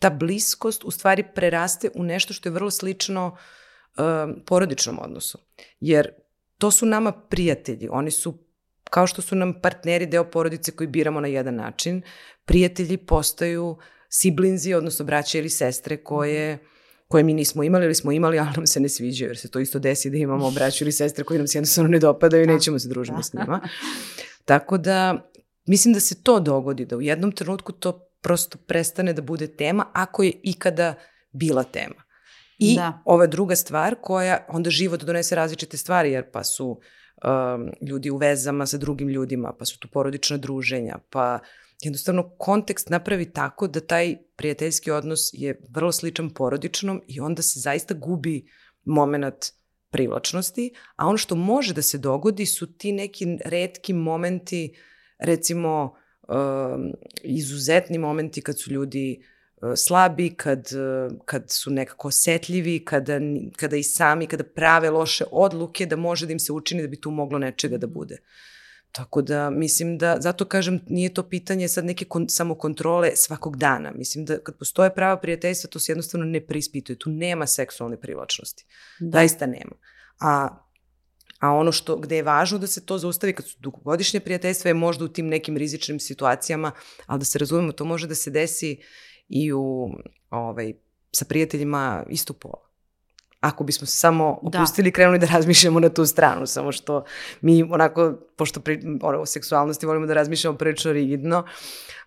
ta 0.00 0.10
bliskost 0.10 0.84
u 0.84 0.90
stvari 0.90 1.24
preraste 1.34 1.90
u 1.94 2.02
nešto 2.02 2.32
što 2.34 2.48
je 2.48 2.52
vrlo 2.52 2.70
slično 2.70 3.36
um, 3.36 4.40
porodičnom 4.46 4.98
odnosu. 5.02 5.38
Jer 5.80 6.08
to 6.58 6.70
su 6.70 6.86
nama 6.86 7.12
prijatelji, 7.12 7.88
oni 7.90 8.10
su 8.10 8.38
kao 8.90 9.06
što 9.06 9.22
su 9.22 9.36
nam 9.36 9.60
partneri 9.60 10.06
deo 10.06 10.24
porodice 10.30 10.72
koji 10.72 10.88
biramo 10.88 11.20
na 11.20 11.28
jedan 11.28 11.54
način, 11.54 12.02
prijatelji 12.44 12.96
postaju 12.96 13.76
siblinzi, 14.08 14.74
odnosno 14.74 15.04
braće 15.04 15.38
ili 15.38 15.50
sestre 15.50 15.96
koje 15.96 16.54
mhm 16.54 16.73
koje 17.08 17.24
mi 17.24 17.34
nismo 17.34 17.62
imali 17.62 17.84
ili 17.84 17.94
smo 17.94 18.12
imali, 18.12 18.38
ali 18.38 18.50
nam 18.56 18.66
se 18.66 18.80
ne 18.80 18.88
sviđaju, 18.88 19.28
jer 19.28 19.38
se 19.38 19.50
to 19.50 19.60
isto 19.60 19.78
desi 19.78 20.10
da 20.10 20.16
imamo 20.16 20.50
braću 20.50 20.84
ili 20.84 20.92
sestre 20.92 21.24
koji 21.24 21.38
nam 21.38 21.46
se 21.46 21.58
jednostavno 21.58 21.90
ne 21.90 21.98
dopadaju 21.98 22.42
i 22.42 22.46
da. 22.46 22.52
nećemo 22.52 22.78
se 22.78 22.88
družiti 22.88 23.22
s 23.22 23.32
njima. 23.32 23.60
Tako 24.44 24.78
da, 24.78 25.30
mislim 25.66 25.94
da 25.94 26.00
se 26.00 26.22
to 26.22 26.40
dogodi, 26.40 26.84
da 26.84 26.96
u 26.96 27.02
jednom 27.02 27.32
trenutku 27.32 27.72
to 27.72 28.08
prosto 28.22 28.58
prestane 28.58 29.12
da 29.12 29.22
bude 29.22 29.46
tema, 29.46 29.86
ako 29.92 30.22
je 30.22 30.32
ikada 30.42 30.94
bila 31.32 31.62
tema. 31.62 32.02
I 32.58 32.76
da. 32.76 33.02
ova 33.04 33.26
druga 33.26 33.56
stvar 33.56 33.94
koja 34.00 34.46
onda 34.48 34.70
život 34.70 35.04
donese 35.04 35.34
različite 35.34 35.76
stvari, 35.76 36.12
jer 36.12 36.30
pa 36.32 36.44
su 36.44 36.68
um, 36.68 37.70
ljudi 37.88 38.10
u 38.10 38.16
vezama 38.16 38.66
sa 38.66 38.78
drugim 38.78 39.08
ljudima, 39.08 39.52
pa 39.58 39.64
su 39.64 39.78
tu 39.78 39.88
porodična 39.88 40.36
druženja, 40.36 40.98
pa 41.10 41.38
jednostavno 41.82 42.28
kontekst 42.38 42.90
napravi 42.90 43.32
tako 43.32 43.66
da 43.66 43.80
taj 43.80 44.16
prijateljski 44.36 44.90
odnos 44.90 45.20
je 45.32 45.60
vrlo 45.70 45.92
sličan 45.92 46.30
porodičnom 46.30 47.02
i 47.06 47.20
onda 47.20 47.42
se 47.42 47.60
zaista 47.60 47.94
gubi 47.94 48.46
moment 48.84 49.44
privlačnosti, 49.90 50.72
a 50.96 51.06
ono 51.06 51.16
što 51.16 51.34
može 51.34 51.74
da 51.74 51.82
se 51.82 51.98
dogodi 51.98 52.46
su 52.46 52.66
ti 52.78 52.92
neki 52.92 53.26
redki 53.44 53.92
momenti, 53.92 54.74
recimo 55.18 55.94
um, 56.28 56.92
izuzetni 57.22 57.98
momenti 57.98 58.42
kad 58.42 58.60
su 58.60 58.70
ljudi 58.70 59.24
uh, 59.56 59.72
slabi, 59.76 60.34
kad, 60.34 60.58
uh, 60.58 61.18
kad 61.24 61.44
su 61.50 61.70
nekako 61.70 62.08
osetljivi, 62.08 62.84
kada, 62.84 63.20
kada 63.56 63.76
i 63.76 63.82
sami, 63.82 64.26
kada 64.26 64.44
prave 64.44 64.90
loše 64.90 65.24
odluke, 65.30 65.86
da 65.86 65.96
može 65.96 66.26
da 66.26 66.32
im 66.32 66.38
se 66.38 66.52
učini 66.52 66.82
da 66.82 66.88
bi 66.88 67.00
tu 67.00 67.10
moglo 67.10 67.38
nečega 67.38 67.78
da 67.78 67.86
bude. 67.86 68.14
Uh, 68.14 68.54
Tako 68.94 69.22
da 69.22 69.50
mislim 69.50 69.98
da, 69.98 70.16
zato 70.20 70.44
kažem, 70.44 70.80
nije 70.86 71.14
to 71.14 71.22
pitanje 71.22 71.68
sad 71.68 71.84
neke 71.84 72.04
kon, 72.04 72.28
samokontrole 72.28 73.10
svakog 73.16 73.56
dana. 73.56 73.92
Mislim 73.94 74.24
da 74.24 74.38
kad 74.38 74.58
postoje 74.58 74.94
prava 74.94 75.16
prijateljstva, 75.20 75.70
to 75.70 75.78
se 75.78 75.92
jednostavno 75.92 76.26
ne 76.26 76.40
prispituje. 76.46 76.98
Tu 76.98 77.10
nema 77.10 77.46
seksualne 77.46 78.00
privlačnosti. 78.00 78.66
Da. 79.00 79.10
Daista 79.18 79.46
nema. 79.46 79.76
A, 80.20 80.48
a 81.40 81.50
ono 81.50 81.72
što, 81.72 81.96
gde 81.96 82.16
je 82.16 82.22
važno 82.22 82.58
da 82.58 82.66
se 82.66 82.86
to 82.86 82.98
zaustavi 82.98 83.32
kad 83.32 83.46
su 83.48 83.56
dugogodišnje 83.60 84.20
prijateljstva 84.20 84.68
je 84.68 84.74
možda 84.74 85.04
u 85.04 85.08
tim 85.08 85.26
nekim 85.26 85.56
rizičnim 85.56 86.00
situacijama, 86.00 86.72
ali 87.06 87.18
da 87.18 87.24
se 87.24 87.38
razumemo, 87.38 87.72
to 87.72 87.84
može 87.84 88.06
da 88.06 88.14
se 88.14 88.30
desi 88.30 88.78
i 89.28 89.52
u, 89.52 89.90
ovaj, 90.30 90.72
sa 91.12 91.24
prijateljima 91.24 92.06
isto 92.08 92.32
pola 92.32 92.63
ako 93.44 93.64
bismo 93.64 93.86
se 93.86 93.96
samo 93.96 94.40
da. 94.42 94.58
opustili 94.58 94.88
i 94.88 94.92
krenuli 94.92 95.18
da 95.18 95.26
razmišljamo 95.26 95.80
na 95.80 95.88
tu 95.88 96.06
stranu, 96.06 96.46
samo 96.46 96.72
što 96.72 97.04
mi 97.40 97.62
onako, 97.62 98.18
pošto 98.36 98.60
pri, 98.60 98.80
ono, 99.02 99.20
o 99.20 99.26
seksualnosti 99.26 99.86
volimo 99.86 100.06
da 100.06 100.14
razmišljamo 100.14 100.58
prilično 100.58 100.92
rigidno, 100.92 101.44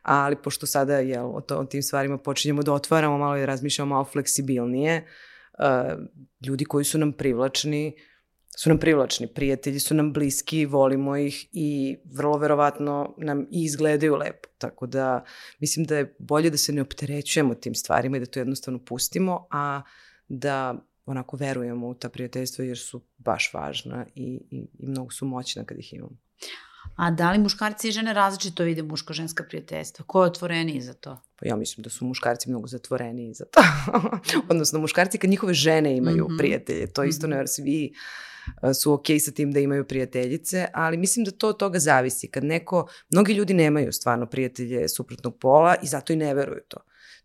ali 0.01 0.36
pošto 0.36 0.65
sada 0.65 1.00
jel, 1.00 1.36
o, 1.36 1.41
to, 1.41 1.58
o 1.58 1.65
tim 1.65 1.84
stvarima 1.84 2.17
počinjemo 2.17 2.63
da 2.63 2.74
otvaramo 2.74 3.17
malo 3.17 3.38
i 3.38 3.39
da 3.39 3.46
razmišljamo 3.46 3.89
malo 3.89 4.06
fleksibilnije, 4.06 5.08
uh, 5.60 6.03
ljudi 6.48 6.65
koji 6.65 6.86
su 6.86 6.98
nam 6.98 7.12
privlačni, 7.13 7.96
su 8.58 8.70
nam 8.70 8.77
privlačni, 8.77 9.27
prijatelji 9.27 9.79
su 9.79 9.96
nam 9.96 10.13
bliski, 10.13 10.65
volimo 10.65 11.17
ih 11.17 11.46
i 11.51 11.98
vrlo 12.13 12.38
verovatno 12.38 13.13
nam 13.17 13.41
i 13.41 13.63
izgledaju 13.63 14.15
lepo. 14.15 14.50
Tako 14.58 14.88
da 14.88 15.24
mislim 15.60 15.86
da 15.86 15.98
je 15.98 16.15
bolje 16.20 16.50
da 16.50 16.58
se 16.58 16.74
ne 16.74 16.82
opterećujemo 16.82 17.56
tim 17.56 17.75
stvarima 17.75 18.17
i 18.17 18.20
da 18.20 18.25
to 18.25 18.39
jednostavno 18.39 18.79
pustimo, 18.86 19.48
a 19.51 19.82
da 20.27 20.88
onako 21.08 21.38
verujemo 21.38 21.88
u 21.88 21.94
ta 21.94 22.10
prijateljstva 22.10 22.66
jer 22.66 22.78
su 22.78 23.02
baš 23.18 23.54
važna 23.54 24.06
i, 24.16 24.40
i, 24.52 24.68
i 24.80 24.88
mnogo 24.88 25.12
su 25.12 25.26
moćna 25.26 25.66
kad 25.66 25.80
ih 25.80 25.94
imamo. 25.94 26.18
A 26.96 27.12
da 27.12 27.32
li 27.32 27.40
muškarci 27.40 27.88
i 27.88 27.92
žene 27.92 28.14
različito 28.14 28.64
vide 28.64 28.84
muško-ženska 28.84 29.44
prijateljstva? 29.48 30.06
Ko 30.06 30.24
je 30.24 30.28
otvoreniji 30.28 30.82
za 30.82 30.94
to? 30.94 31.22
Pa 31.40 31.48
ja 31.48 31.56
mislim 31.56 31.84
da 31.84 31.90
su 31.90 32.06
muškarci 32.06 32.50
mnogo 32.50 32.68
zatvoreniji 32.68 33.34
za 33.34 33.46
to. 33.46 33.62
Odnosno, 34.52 34.80
muškarci 34.80 35.18
kad 35.18 35.30
njihove 35.30 35.54
žene 35.54 35.98
imaju 35.98 36.26
mm 36.26 36.28
-hmm. 36.28 36.38
prijatelje, 36.38 36.88
to 36.88 37.04
isto 37.04 37.28
mm 37.28 37.32
-hmm. 37.32 37.38
ne, 37.38 37.48
svi 37.48 37.94
su 38.82 38.94
ok 38.94 39.06
sa 39.20 39.32
tim 39.32 39.52
da 39.52 39.60
imaju 39.60 39.88
prijateljice, 39.88 40.68
ali 40.74 40.98
mislim 40.98 41.26
da 41.26 41.32
to 41.32 41.50
od 41.50 41.58
toga 41.58 41.80
zavisi. 41.80 42.32
Kad 42.32 42.44
neko, 42.44 42.88
mnogi 43.10 43.34
ljudi 43.34 43.54
nemaju 43.54 43.92
stvarno 43.92 44.26
prijatelje 44.26 44.90
suprotnog 44.90 45.40
pola 45.40 45.76
i 45.84 45.88
zato 45.88 46.14
i 46.14 46.16
ne 46.16 46.34
veruju 46.34 46.62
to. 46.68 46.78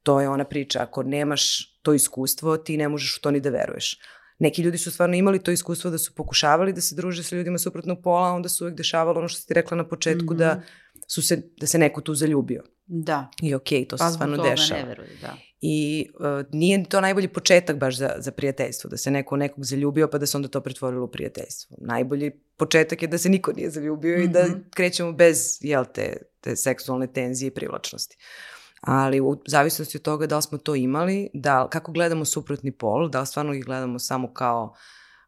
To 0.02 0.20
je 0.20 0.28
ona 0.28 0.44
priča, 0.44 0.82
ako 0.82 1.02
nemaš 1.02 1.71
to 1.82 1.94
iskustvo, 1.94 2.56
ti 2.56 2.76
ne 2.76 2.88
možeš 2.88 3.16
u 3.16 3.20
to 3.20 3.30
ni 3.30 3.40
da 3.40 3.50
veruješ. 3.50 3.98
Neki 4.38 4.62
ljudi 4.62 4.78
su 4.78 4.90
stvarno 4.90 5.16
imali 5.16 5.42
to 5.42 5.50
iskustvo 5.50 5.90
da 5.90 5.98
su 5.98 6.14
pokušavali 6.14 6.72
da 6.72 6.80
se 6.80 6.94
druže 6.94 7.22
sa 7.22 7.36
ljudima 7.36 7.58
suprotnog 7.58 8.02
pola, 8.02 8.28
a 8.28 8.32
onda 8.32 8.48
su 8.48 8.64
uvek 8.64 8.76
dešavalo 8.76 9.18
ono 9.18 9.28
što 9.28 9.40
si 9.40 9.46
ti 9.46 9.54
rekla 9.54 9.76
na 9.76 9.88
početku, 9.88 10.34
mm 10.34 10.36
-hmm. 10.36 10.38
da, 10.38 10.54
mhm. 10.54 10.62
su 11.08 11.22
se, 11.22 11.42
da 11.60 11.66
se 11.66 11.78
neko 11.78 12.00
tu 12.00 12.14
zaljubio. 12.14 12.62
Da. 12.86 13.30
I 13.42 13.54
okej, 13.54 13.80
okay, 13.80 13.88
to 13.88 13.96
pa 13.96 14.08
se 14.08 14.14
stvarno 14.14 14.42
dešava. 14.42 14.80
ne 14.80 14.86
veruju, 14.86 15.08
da. 15.20 15.36
I 15.60 16.08
uh, 16.14 16.46
nije 16.52 16.84
to 16.84 17.00
najbolji 17.00 17.28
početak 17.28 17.76
baš 17.76 17.96
za, 17.96 18.14
za 18.18 18.32
prijateljstvo, 18.32 18.90
da 18.90 18.96
se 18.96 19.10
neko 19.10 19.36
nekog 19.36 19.64
zaljubio 19.64 20.08
pa 20.08 20.18
da 20.18 20.26
se 20.26 20.36
onda 20.36 20.48
to 20.48 20.60
pretvorilo 20.60 21.04
u 21.04 21.10
prijateljstvo. 21.10 21.76
Najbolji 21.80 22.30
početak 22.56 23.02
je 23.02 23.08
da 23.08 23.18
se 23.18 23.28
niko 23.28 23.52
nije 23.52 23.70
zaljubio 23.70 24.18
mm 24.18 24.20
-hmm. 24.20 24.24
i 24.24 24.28
da 24.28 24.44
mhm. 24.44 24.58
krećemo 24.74 25.12
bez, 25.12 25.58
jel 25.60 25.84
te, 25.94 26.16
te 26.40 26.56
seksualne 26.56 27.12
tenzije 27.12 27.48
i 27.48 27.54
privlačnosti. 27.54 28.16
Uh, 28.18 28.51
Ali 28.82 29.20
u 29.20 29.42
zavisnosti 29.46 29.96
od 29.96 30.02
toga 30.02 30.26
da 30.26 30.36
li 30.36 30.42
smo 30.42 30.58
to 30.58 30.74
imali, 30.74 31.30
da, 31.34 31.68
kako 31.70 31.92
gledamo 31.92 32.24
suprotni 32.24 32.72
pol, 32.72 33.08
da 33.08 33.20
li 33.20 33.26
stvarno 33.26 33.54
ih 33.54 33.64
gledamo 33.64 33.98
samo 33.98 34.34
kao 34.34 34.74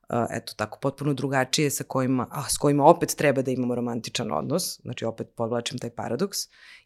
uh, 0.09 0.27
eto 0.31 0.53
tako, 0.57 0.79
potpuno 0.79 1.15
drugačije 1.15 1.71
sa 1.71 1.85
kojima, 1.85 2.27
a, 2.31 2.49
s 2.49 2.59
kojima 2.59 2.85
opet 2.85 3.15
treba 3.17 3.43
da 3.43 3.51
imamo 3.51 3.75
romantičan 3.75 4.33
odnos, 4.33 4.81
znači 4.83 5.05
opet 5.05 5.29
podvlačim 5.37 5.79
taj 5.79 5.91
paradoks, 5.91 6.39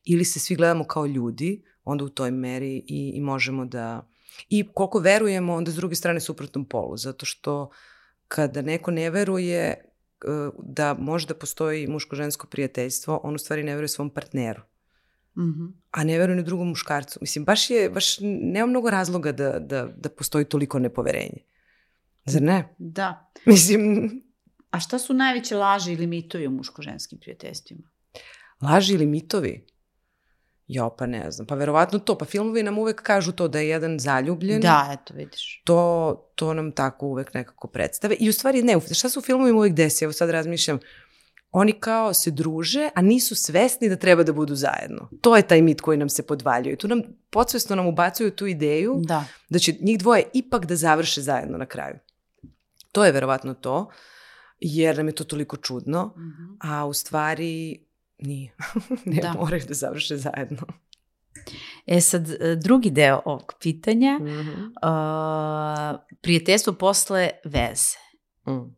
ili 0.04 0.25
se 0.25 0.40
svi 0.40 0.54
gledamo 0.54 0.84
kao 0.84 1.06
ljudi, 1.06 1.64
onda 1.84 2.04
u 2.04 2.08
toj 2.08 2.30
meri 2.30 2.84
i, 2.87 3.12
i 3.14 3.20
možemo 3.20 3.64
da, 3.64 4.08
i 4.48 4.68
koliko 4.75 4.98
verujemo 4.98 5.54
onda 5.54 5.70
s 5.70 5.75
druge 5.75 5.94
strane 5.94 6.20
suprotnom 6.20 6.64
polu, 6.64 6.96
zato 6.96 7.26
što 7.26 7.70
kada 8.28 8.62
neko 8.62 8.90
ne 8.90 9.10
veruje 9.10 9.75
uh, 10.26 10.54
da 10.62 10.94
može 10.98 11.26
da 11.26 11.34
postoji 11.34 11.87
muško-žensko 11.87 12.46
prijateljstvo, 12.46 13.20
on 13.22 13.34
u 13.34 13.38
stvari 13.38 13.62
ne 13.62 13.75
veruje 13.75 13.88
svom 13.88 14.10
partneru. 14.10 14.62
Mm 15.38 15.42
-hmm. 15.42 15.73
a 15.90 16.04
ne 16.04 16.18
veruje 16.18 16.37
ni 16.37 16.42
drugom 16.42 16.68
muškarcu. 16.68 17.18
Mislim, 17.21 17.45
baš 17.45 17.71
je, 17.71 17.90
baš 17.90 18.16
nema 18.23 18.66
mnogo 18.66 18.90
razloga 18.90 19.33
da, 19.33 19.59
da, 19.59 19.88
da 19.97 20.09
postoji 20.09 20.45
toliko 20.45 20.78
nepoverenje. 20.78 21.42
Zar 22.25 22.42
ne? 22.42 22.75
Da. 22.78 23.30
Mislim... 23.45 24.11
A 24.71 24.80
šta 24.80 24.99
su 24.99 25.14
najveće 25.14 25.57
laži 25.57 25.92
ili 25.92 26.07
mitovi 26.07 26.47
u 26.47 26.50
muško-ženskim 26.50 27.18
prijateljstvima? 27.21 27.83
Laži 28.62 28.95
ili 28.95 29.07
mitovi? 29.07 29.66
Jo, 30.68 30.90
pa 30.99 31.07
ne 31.07 31.30
znam. 31.30 31.47
Pa 31.47 31.54
verovatno 31.54 31.99
to. 31.99 32.18
Pa 32.18 32.25
filmovi 32.25 32.62
nam 32.62 32.78
uvek 32.78 33.02
kažu 33.02 33.33
to 33.33 33.49
da 33.49 33.59
je 33.59 33.68
jedan 33.68 33.99
zaljubljen. 33.99 34.61
Da, 34.61 34.90
eto, 34.92 35.14
vidiš. 35.14 35.62
To, 35.64 36.30
to 36.35 36.54
nam 36.54 36.73
tako 36.73 37.07
uvek 37.07 37.35
nekako 37.35 37.68
predstave. 37.68 38.16
I 38.21 38.28
u 38.28 38.33
stvari 38.33 38.62
ne, 38.62 38.80
šta 38.92 39.09
se 39.09 39.18
u 39.18 39.23
filmovima 39.23 39.59
uvek 39.59 39.73
desi? 39.73 40.04
Evo 40.04 40.12
sad 40.12 40.30
razmišljam, 40.30 40.78
oni 41.50 41.72
kao 41.72 42.14
se 42.14 42.30
druže, 42.30 42.90
a 42.94 43.02
nisu 43.02 43.34
svesni 43.34 43.88
da 43.88 43.96
treba 43.96 44.22
da 44.22 44.32
budu 44.32 44.54
zajedno. 44.54 45.08
To 45.20 45.36
je 45.36 45.42
taj 45.42 45.62
mit 45.62 45.80
koji 45.80 45.98
nam 45.98 46.08
se 46.08 46.26
podvaljuje. 46.26 46.76
Tu 46.76 46.88
nam, 46.88 47.02
podsvesno 47.30 47.76
nam 47.76 47.86
ubacuju 47.86 48.30
tu 48.30 48.46
ideju 48.46 49.00
da. 49.04 49.24
da 49.48 49.58
će 49.58 49.74
njih 49.80 49.98
dvoje 49.98 50.24
ipak 50.34 50.66
da 50.66 50.76
završe 50.76 51.22
zajedno 51.22 51.58
na 51.58 51.66
kraju. 51.66 51.98
To 52.92 53.04
je 53.04 53.12
verovatno 53.12 53.54
to, 53.54 53.90
jer 54.60 54.96
nam 54.96 55.06
je 55.06 55.14
to 55.14 55.24
toliko 55.24 55.56
čudno, 55.56 56.14
mm 56.16 56.20
-hmm. 56.20 56.56
a 56.60 56.86
u 56.86 56.92
stvari 56.92 57.84
nije. 58.18 58.56
ne 59.04 59.22
da. 59.22 59.32
moraju 59.32 59.62
da 59.68 59.74
završe 59.74 60.16
zajedno. 60.16 60.66
E 61.86 62.00
sad, 62.00 62.30
e, 62.30 62.56
drugi 62.56 62.90
deo 62.90 63.22
ovog 63.24 63.52
pitanja, 63.60 64.18
mm 64.18 64.26
-hmm. 64.26 64.66
uh, 65.94 66.00
prijateljstvo 66.20 66.72
posle 66.72 67.30
veze. 67.44 67.96
Mm. 68.46 68.76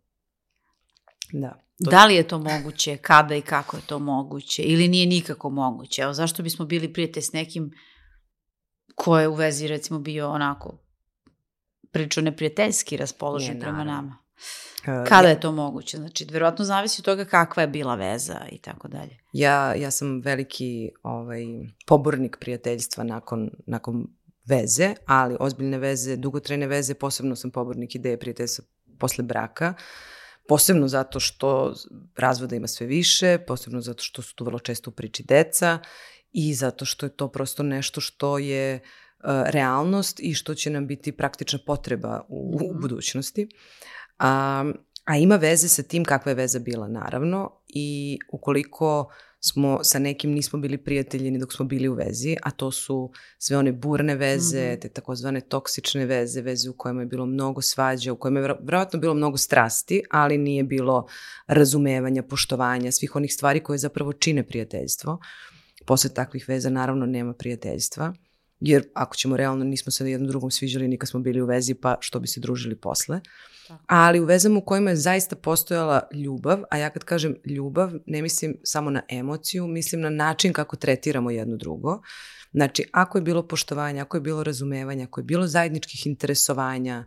Da. 1.32 1.69
To... 1.84 1.90
Da 1.90 2.06
li 2.06 2.14
je 2.14 2.28
to 2.28 2.38
moguće, 2.38 2.96
kada 2.96 3.34
i 3.36 3.40
kako 3.40 3.76
je 3.76 3.82
to 3.86 3.98
moguće, 3.98 4.62
ili 4.62 4.88
nije 4.88 5.06
nikako 5.06 5.50
moguće? 5.50 6.02
Evo, 6.02 6.12
zašto 6.12 6.42
bismo 6.42 6.64
bili 6.64 6.92
prijatelj 6.92 7.22
s 7.22 7.32
nekim 7.32 7.70
ko 8.94 9.18
je 9.18 9.28
u 9.28 9.34
vezi, 9.34 9.68
recimo, 9.68 9.98
bio 9.98 10.30
onako 10.30 10.78
prilično 11.92 12.22
neprijateljski 12.22 12.96
raspoložen 12.96 13.54
Nije, 13.54 13.60
prema 13.60 13.84
nama. 13.84 14.18
Uh, 14.80 15.08
Kada 15.08 15.28
je 15.28 15.40
to 15.40 15.52
moguće? 15.52 15.96
Znači, 15.96 16.26
verovatno 16.30 16.64
zavisi 16.64 17.00
od 17.00 17.04
toga 17.04 17.24
kakva 17.24 17.62
je 17.62 17.68
bila 17.68 17.94
veza 17.94 18.40
i 18.52 18.58
tako 18.58 18.88
dalje. 18.88 19.18
Ja, 19.32 19.74
ja 19.74 19.90
sam 19.90 20.20
veliki 20.20 20.90
ovaj, 21.02 21.44
pobornik 21.86 22.36
prijateljstva 22.40 23.04
nakon, 23.04 23.50
nakon 23.66 24.06
veze, 24.44 24.94
ali 25.06 25.36
ozbiljne 25.40 25.78
veze, 25.78 26.16
dugotrajne 26.16 26.66
veze, 26.66 26.94
posebno 26.94 27.36
sam 27.36 27.50
pobornik 27.50 27.94
ideje 27.94 28.18
prijateljstva 28.18 28.64
posle 28.98 29.24
braka, 29.24 29.74
posebno 30.50 30.88
zato 30.88 31.20
što 31.20 31.74
razvoda 32.16 32.56
ima 32.56 32.66
sve 32.66 32.86
više, 32.86 33.38
posebno 33.46 33.80
zato 33.80 34.02
što 34.02 34.22
su 34.22 34.34
tu 34.34 34.44
vrlo 34.44 34.58
često 34.58 34.90
u 34.90 34.92
priči 34.92 35.22
deca 35.22 35.78
i 36.32 36.54
zato 36.54 36.84
što 36.84 37.06
je 37.06 37.16
to 37.16 37.28
prosto 37.28 37.62
nešto 37.62 38.00
što 38.00 38.38
je 38.38 38.74
uh, 38.74 39.30
realnost 39.46 40.20
i 40.20 40.34
što 40.34 40.54
će 40.54 40.70
nam 40.70 40.86
biti 40.86 41.12
praktična 41.12 41.58
potreba 41.66 42.26
u, 42.28 42.58
u 42.62 42.70
mhm. 42.70 42.80
budućnosti. 42.80 43.48
A, 44.18 44.64
a 45.04 45.16
ima 45.16 45.36
veze 45.36 45.68
sa 45.68 45.82
tim 45.82 46.04
kakva 46.04 46.30
je 46.30 46.36
veza 46.36 46.58
bila, 46.58 46.88
naravno, 46.88 47.50
i 47.68 48.18
ukoliko 48.32 49.12
smo 49.40 49.84
sa 49.84 49.98
nekim 49.98 50.30
nismo 50.30 50.58
bili 50.58 50.78
prijatelji 50.78 51.30
ni 51.30 51.38
dok 51.38 51.52
smo 51.52 51.64
bili 51.64 51.88
u 51.88 51.94
vezi, 51.94 52.36
a 52.42 52.50
to 52.50 52.70
su 52.70 53.12
sve 53.38 53.56
one 53.56 53.72
burne 53.72 54.14
veze, 54.14 54.58
-hmm. 54.58 54.80
te 54.80 54.88
takozvane 54.88 55.40
toksične 55.40 56.06
veze, 56.06 56.42
veze 56.42 56.70
u 56.70 56.72
kojima 56.72 57.00
je 57.00 57.06
bilo 57.06 57.26
mnogo 57.26 57.62
svađa, 57.62 58.12
u 58.12 58.16
kojima 58.16 58.40
je 58.40 58.56
vjerojatno 58.62 59.00
bilo 59.00 59.14
mnogo 59.14 59.36
strasti, 59.36 60.02
ali 60.10 60.38
nije 60.38 60.64
bilo 60.64 61.06
razumevanja, 61.46 62.22
poštovanja, 62.22 62.92
svih 62.92 63.16
onih 63.16 63.34
stvari 63.34 63.60
koje 63.60 63.78
zapravo 63.78 64.12
čine 64.12 64.46
prijateljstvo. 64.46 65.18
Posle 65.86 66.14
takvih 66.14 66.48
veza 66.48 66.70
naravno 66.70 67.06
nema 67.06 67.34
prijateljstva 67.34 68.14
jer 68.60 68.84
ako 68.94 69.16
ćemo 69.16 69.36
realno, 69.36 69.64
nismo 69.64 69.92
se 69.92 70.10
jednom 70.10 70.28
drugom 70.28 70.50
sviđali 70.50 70.88
nikad 70.88 71.08
smo 71.08 71.20
bili 71.20 71.40
u 71.40 71.46
vezi, 71.46 71.74
pa 71.74 71.96
što 72.00 72.20
bi 72.20 72.26
se 72.26 72.40
družili 72.40 72.76
posle. 72.76 73.20
Tako. 73.68 73.84
Ali 73.86 74.20
u 74.20 74.24
vezama 74.24 74.58
u 74.58 74.64
kojima 74.64 74.90
je 74.90 74.96
zaista 74.96 75.36
postojala 75.36 76.08
ljubav, 76.14 76.62
a 76.70 76.76
ja 76.76 76.90
kad 76.90 77.04
kažem 77.04 77.36
ljubav, 77.44 77.92
ne 78.06 78.22
mislim 78.22 78.56
samo 78.64 78.90
na 78.90 79.02
emociju, 79.08 79.66
mislim 79.66 80.00
na 80.00 80.10
način 80.10 80.52
kako 80.52 80.76
tretiramo 80.76 81.30
jedno 81.30 81.56
drugo. 81.56 82.02
Znači, 82.52 82.84
ako 82.92 83.18
je 83.18 83.22
bilo 83.22 83.48
poštovanja, 83.48 84.02
ako 84.02 84.16
je 84.16 84.20
bilo 84.20 84.42
razumevanja, 84.44 85.04
ako 85.04 85.20
je 85.20 85.24
bilo 85.24 85.46
zajedničkih 85.46 86.06
interesovanja, 86.06 87.04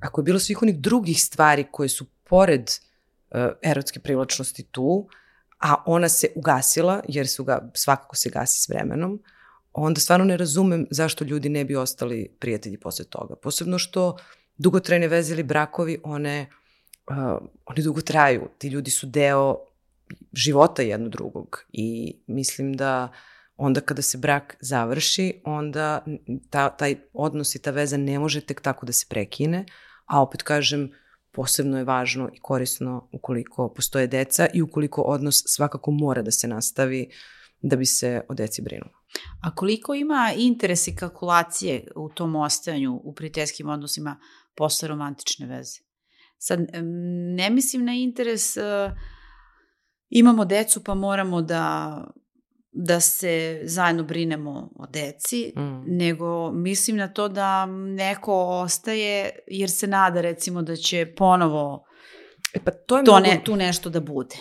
ako 0.00 0.20
je 0.20 0.24
bilo 0.24 0.38
svih 0.38 0.62
onih 0.62 0.78
drugih 0.78 1.22
stvari 1.22 1.66
koje 1.70 1.88
su 1.88 2.06
pored 2.24 2.60
uh, 2.60 3.40
erotske 3.62 4.00
privlačnosti 4.00 4.62
tu, 4.62 5.08
a 5.58 5.82
ona 5.86 6.08
se 6.08 6.28
ugasila, 6.34 7.02
jer 7.08 7.28
su 7.28 7.44
ga, 7.44 7.70
svakako 7.74 8.16
se 8.16 8.30
gasi 8.30 8.60
s 8.60 8.68
vremenom, 8.68 9.12
uh, 9.12 9.20
onda 9.72 10.00
stvarno 10.00 10.24
ne 10.24 10.36
razumem 10.36 10.86
zašto 10.90 11.24
ljudi 11.24 11.48
ne 11.48 11.64
bi 11.64 11.76
ostali 11.76 12.36
prijatelji 12.40 12.80
posle 12.80 13.04
toga. 13.04 13.36
Posebno 13.36 13.78
što 13.78 14.16
dugotrajne 14.56 15.08
veze 15.08 15.34
ili 15.34 15.42
brakovi, 15.42 16.00
one, 16.04 16.50
uh, 17.10 17.48
oni 17.64 17.82
dugo 17.82 18.00
traju. 18.00 18.48
Ti 18.58 18.68
ljudi 18.68 18.90
su 18.90 19.06
deo 19.06 19.56
života 20.32 20.82
jedno 20.82 21.08
drugog 21.08 21.64
i 21.72 22.18
mislim 22.26 22.72
da 22.72 23.12
onda 23.56 23.80
kada 23.80 24.02
se 24.02 24.18
brak 24.18 24.56
završi, 24.60 25.42
onda 25.44 26.04
ta, 26.50 26.68
taj 26.68 26.96
odnos 27.12 27.54
i 27.54 27.62
ta 27.62 27.70
veza 27.70 27.96
ne 27.96 28.18
može 28.18 28.40
tek 28.40 28.60
tako 28.60 28.86
da 28.86 28.92
se 28.92 29.06
prekine, 29.08 29.66
a 30.06 30.22
opet 30.22 30.42
kažem, 30.42 30.90
posebno 31.32 31.78
je 31.78 31.84
važno 31.84 32.30
i 32.34 32.40
korisno 32.40 33.08
ukoliko 33.12 33.68
postoje 33.74 34.06
deca 34.06 34.46
i 34.54 34.62
ukoliko 34.62 35.02
odnos 35.02 35.42
svakako 35.46 35.90
mora 35.90 36.22
da 36.22 36.30
se 36.30 36.48
nastavi 36.48 37.10
da 37.62 37.76
bi 37.76 37.86
se 37.86 38.20
o 38.28 38.34
deci 38.34 38.62
brinulo. 38.62 38.97
A 39.42 39.54
koliko 39.54 39.94
ima 39.94 40.32
interes 40.36 40.88
i 40.88 40.96
kalkulacije 40.96 41.88
u 41.96 42.08
tom 42.08 42.36
ostajanju 42.36 43.00
u 43.04 43.14
prijateljskim 43.14 43.68
odnosima 43.68 44.20
posle 44.56 44.88
romantične 44.88 45.46
veze? 45.46 45.78
Sad, 46.38 46.60
ne 47.36 47.50
mislim 47.50 47.84
na 47.84 47.94
interes 47.94 48.56
uh, 48.56 48.62
imamo 50.08 50.44
decu 50.44 50.84
pa 50.84 50.94
moramo 50.94 51.42
da 51.42 52.04
da 52.72 53.00
se 53.00 53.60
zajedno 53.64 54.02
brinemo 54.02 54.70
o 54.76 54.86
deci, 54.86 55.52
mm. 55.56 55.96
nego 55.96 56.52
mislim 56.52 56.96
na 56.96 57.08
to 57.08 57.28
da 57.28 57.66
neko 57.66 58.34
ostaje 58.34 59.30
jer 59.46 59.70
se 59.70 59.86
nada 59.86 60.20
recimo 60.20 60.62
da 60.62 60.76
će 60.76 61.14
ponovo 61.16 61.84
e 62.54 62.58
pa 62.64 62.70
to, 62.70 62.98
je 62.98 63.04
to 63.04 63.12
mnogo, 63.12 63.26
ne, 63.26 63.42
tu 63.44 63.56
nešto 63.56 63.90
da 63.90 64.00
bude. 64.00 64.36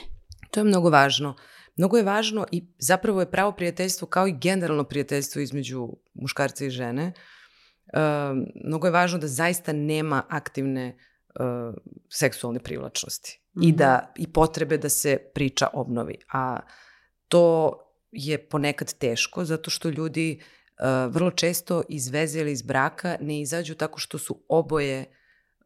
To 0.52 0.60
je 0.60 0.64
mnogo 0.64 0.90
važno. 0.90 1.30
Uh, 1.30 1.57
Mnogo 1.78 1.98
je 1.98 2.04
važno 2.04 2.46
i 2.52 2.64
zapravo 2.78 3.20
je 3.20 3.32
pravo 3.32 3.52
prijateljstvo 3.52 4.08
kao 4.08 4.28
i 4.28 4.38
generalno 4.42 4.84
prijateljstvo 4.84 5.42
između 5.42 5.90
muškarca 6.14 6.66
i 6.66 6.70
žene. 6.70 7.14
Uh, 7.94 8.00
mnogo 8.66 8.88
je 8.88 8.92
važno 8.92 9.20
da 9.20 9.28
zaista 9.28 9.74
nema 9.74 10.24
aktivne 10.30 10.98
uh, 11.40 11.76
seksualne 12.10 12.60
privlačnosti 12.60 13.40
mm 13.54 13.62
-hmm. 13.62 13.70
i 13.70 13.72
da 13.72 14.14
i 14.18 14.28
potrebe 14.34 14.78
da 14.78 14.90
se 14.90 15.18
priča 15.34 15.68
obnovi. 15.74 16.18
A 16.32 16.60
to 17.28 17.78
je 18.12 18.38
ponekad 18.38 18.94
teško 18.94 19.46
zato 19.46 19.70
što 19.70 19.90
ljudi 19.90 20.40
uh, 20.40 21.14
vrlo 21.14 21.32
često 21.32 21.84
iz 21.90 22.08
veze 22.08 22.40
ili 22.40 22.52
iz 22.52 22.62
braka 22.62 23.18
ne 23.22 23.42
izađu 23.42 23.76
tako 23.76 24.00
što 24.00 24.18
su 24.18 24.44
oboje 24.48 25.06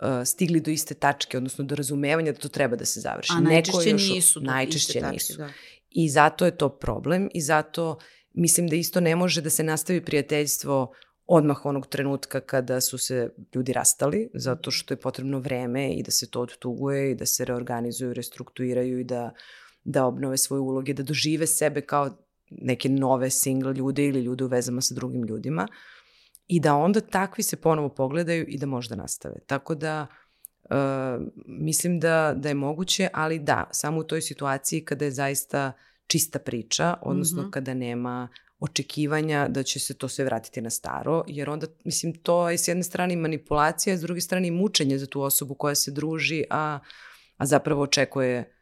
uh, 0.01 0.08
stigli 0.25 0.60
do 0.60 0.72
iste 0.72 0.94
tačke, 0.94 1.38
odnosno 1.38 1.65
do 1.65 1.75
razumevanja 1.75 2.32
da 2.32 2.39
to 2.39 2.50
treba 2.50 2.75
da 2.75 2.86
se 2.86 3.00
završi. 3.00 3.34
A 3.36 3.39
najčešće 3.39 3.80
Neko 3.80 3.89
još, 3.89 4.10
nisu. 4.10 4.41
Najčešće 4.41 5.00
iste 5.00 5.12
nisu. 5.12 5.38
Tačke, 5.38 5.44
da. 5.44 5.81
I 5.91 6.10
zato 6.10 6.45
je 6.45 6.57
to 6.57 6.69
problem 6.69 7.29
i 7.33 7.41
zato 7.41 7.98
mislim 8.33 8.67
da 8.67 8.75
isto 8.75 9.00
ne 9.00 9.15
može 9.15 9.41
da 9.41 9.50
se 9.50 9.63
nastavi 9.63 10.05
prijateljstvo 10.05 10.93
odmah 11.27 11.65
onog 11.65 11.88
trenutka 11.88 12.39
kada 12.39 12.81
su 12.81 12.98
se 12.98 13.29
ljudi 13.55 13.74
rastali, 13.74 14.29
zato 14.33 14.71
što 14.71 14.93
je 14.93 15.00
potrebno 15.00 15.39
vreme 15.39 15.93
i 15.93 16.03
da 16.03 16.12
se 16.12 16.29
to 16.29 16.41
odtuguje 16.41 17.12
i 17.12 17.15
da 17.15 17.25
se 17.25 17.45
reorganizuju, 17.45 18.13
restrukturiraju 18.13 19.00
i 19.00 19.03
da, 19.03 19.33
da 19.83 20.05
obnove 20.05 20.38
svoje 20.38 20.60
uloge, 20.60 20.93
da 20.93 21.03
dožive 21.03 21.48
sebe 21.48 21.81
kao 21.81 22.10
neke 22.50 22.89
nove 22.89 23.29
single 23.29 23.74
ljude 23.74 24.05
ili 24.05 24.21
ljude 24.21 24.43
u 24.43 24.48
vezama 24.48 24.81
sa 24.81 24.95
drugim 24.95 25.24
ljudima 25.24 25.67
i 26.48 26.60
da 26.60 26.75
onda 26.75 27.01
takvi 27.01 27.43
se 27.43 27.55
ponovo 27.55 27.89
pogledaju 27.89 28.45
i 28.48 28.57
da 28.57 28.65
možda 28.65 28.95
nastave. 28.95 29.36
Tako 29.48 29.75
da 29.75 30.07
mislim 31.46 32.00
da, 32.00 32.34
da 32.38 32.50
je 32.50 32.56
moguće, 32.56 33.10
ali 33.13 33.40
da, 33.40 33.70
samo 33.72 34.00
u 34.00 34.04
toj 34.04 34.22
situaciji 34.22 34.86
kada 34.86 35.06
je 35.06 35.12
zaista 35.12 35.72
čista 36.08 36.40
priča, 36.40 36.94
odnosno 37.01 37.42
mm 37.42 37.46
-hmm. 37.46 37.51
kada 37.51 37.74
nema 37.74 38.28
očekivanja 38.60 39.48
da 39.48 39.63
će 39.63 39.80
se 39.80 39.94
to 39.94 40.08
sve 40.08 40.25
vratiti 40.25 40.62
na 40.62 40.70
staro, 40.70 41.24
jer 41.28 41.50
onda, 41.50 41.68
mislim, 41.86 42.13
to 42.13 42.50
je 42.50 42.58
s 42.58 42.68
jedne 42.68 42.84
strane 42.84 43.16
manipulacija, 43.16 43.98
s 43.98 44.01
druge 44.01 44.22
strane 44.22 44.48
i 44.48 44.51
mučenje 44.51 44.98
za 44.98 45.06
tu 45.06 45.22
osobu 45.22 45.56
koja 45.56 45.75
se 45.75 45.92
druži, 45.92 46.44
a, 46.50 46.80
a 47.38 47.46
zapravo 47.46 47.82
očekuje 47.82 48.54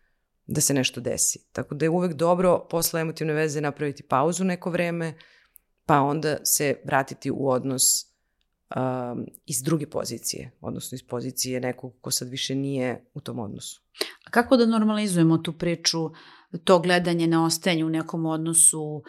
da 0.48 0.62
se 0.62 0.74
nešto 0.74 1.02
desi. 1.02 1.40
Tako 1.52 1.76
da 1.76 1.86
je 1.86 1.90
uvek 1.90 2.14
dobro 2.14 2.68
posle 2.70 3.02
emotivne 3.02 3.34
veze 3.34 3.62
napraviti 3.62 4.04
pauzu 4.04 4.44
neko 4.44 4.70
vreme, 4.70 5.14
pa 5.86 6.02
onda 6.02 6.38
se 6.46 6.76
vratiti 6.86 7.32
u 7.32 7.50
odnos 7.50 8.09
um, 8.76 9.26
iz 9.46 9.64
druge 9.64 9.90
pozicije, 9.90 10.52
odnosno 10.62 10.96
iz 10.96 11.04
pozicije 11.04 11.60
nekog 11.60 11.94
ko 12.02 12.12
sad 12.12 12.30
više 12.30 12.56
nije 12.56 13.06
u 13.14 13.22
tom 13.22 13.40
odnosu. 13.40 13.82
A 14.28 14.32
kako 14.32 14.58
da 14.58 14.66
normalizujemo 14.66 15.38
tu 15.38 15.54
priču, 15.54 16.10
to 16.64 16.80
gledanje 16.80 17.28
na 17.28 17.46
ostajanje 17.46 17.86
u 17.86 17.90
nekom 17.90 18.26
odnosu 18.26 18.82
uh, 18.82 19.04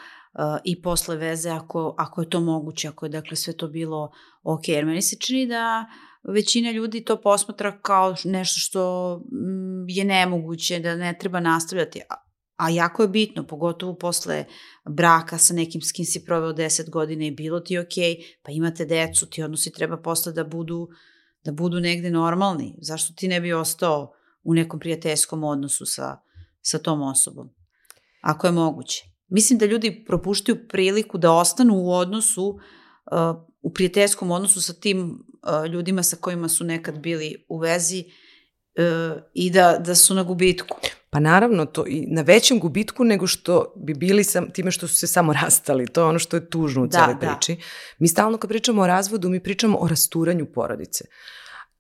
i 0.65 0.83
posle 0.83 1.17
veze, 1.17 1.51
ako, 1.51 1.95
ako 1.99 2.21
je 2.21 2.31
to 2.31 2.41
moguće, 2.41 2.89
ako 2.89 3.07
je 3.07 3.11
dakle 3.11 3.37
sve 3.37 3.57
to 3.57 3.69
bilo 3.69 4.11
ok, 4.43 4.69
jer 4.69 4.87
meni 4.87 5.03
se 5.03 5.17
čini 5.17 5.47
da 5.47 5.87
većina 6.35 6.71
ljudi 6.71 7.05
to 7.05 7.21
posmatra 7.21 7.81
kao 7.81 8.15
nešto 8.25 8.61
što 8.61 9.23
je 9.89 10.05
nemoguće, 10.05 10.79
da 10.79 10.97
ne 10.97 11.19
treba 11.21 11.41
nastavljati, 11.41 12.01
a 12.61 12.69
jako 12.69 13.03
je 13.03 13.09
bitno, 13.09 13.47
pogotovo 13.47 13.95
posle 13.95 14.45
braka 14.85 15.39
sa 15.39 15.55
nekim 15.55 15.81
s 15.81 15.93
kim 15.93 16.05
si 16.05 16.25
proveo 16.25 16.53
10 16.53 16.91
godina 16.91 17.25
i 17.25 17.31
bilo 17.31 17.61
ti 17.61 17.79
ok, 17.79 17.95
pa 18.43 18.53
imate 18.53 18.85
decu, 18.85 19.27
ti 19.27 19.43
odnosi 19.43 19.73
treba 19.73 19.97
posle 19.97 20.33
da 20.33 20.45
budu, 20.45 20.89
da 21.45 21.53
budu 21.53 21.81
negde 21.81 22.11
normalni. 22.11 22.75
Zašto 22.81 23.15
ti 23.17 23.29
ne 23.29 23.41
bi 23.41 23.53
ostao 23.53 24.13
u 24.43 24.55
nekom 24.55 24.81
prijateljskom 24.81 25.45
odnosu 25.45 25.87
sa, 25.87 26.17
sa 26.61 26.79
tom 26.79 27.03
osobom? 27.03 27.49
Ako 28.23 28.47
je 28.47 28.53
moguće. 28.53 29.05
Mislim 29.29 29.59
da 29.59 29.67
ljudi 29.67 30.05
propuštaju 30.07 30.69
priliku 30.69 31.19
da 31.19 31.33
ostanu 31.33 31.75
u 31.75 31.93
odnosu, 31.93 32.49
uh, 32.49 33.47
u 33.63 33.73
prijateljskom 33.73 34.31
odnosu 34.31 34.63
sa 34.63 34.73
tim 34.73 35.01
uh, 35.01 35.67
ljudima 35.67 36.03
sa 36.03 36.17
kojima 36.17 36.49
su 36.49 36.65
nekad 36.65 36.99
bili 36.99 37.47
u 37.49 37.59
vezi 37.59 38.05
uh, 38.05 39.23
i 39.35 39.51
da, 39.51 39.79
da 39.85 39.95
su 39.95 40.15
na 40.15 40.23
gubitku. 40.23 40.77
Pa 41.13 41.21
naravno, 41.21 41.67
to 41.67 41.85
i 41.87 42.07
na 42.07 42.23
većem 42.23 42.59
gubitku 42.59 43.05
nego 43.05 43.27
što 43.27 43.73
bi 43.77 43.95
bili 43.95 44.25
sam, 44.25 44.51
time 44.51 44.71
što 44.71 44.89
su 44.89 44.95
se 44.95 45.07
samo 45.07 45.33
rastali. 45.33 45.87
To 45.87 46.01
je 46.01 46.05
ono 46.05 46.19
što 46.19 46.37
je 46.37 46.51
tužno 46.51 46.83
u 46.83 46.87
da, 46.87 46.99
celoj 46.99 47.15
da. 47.21 47.21
priči. 47.21 47.63
Mi 47.99 48.09
stalno 48.09 48.39
kad 48.39 48.49
pričamo 48.51 48.83
o 48.83 48.87
razvodu, 48.87 49.29
mi 49.29 49.43
pričamo 49.43 49.79
o 49.79 49.89
rasturanju 49.89 50.47
porodice. 50.47 51.05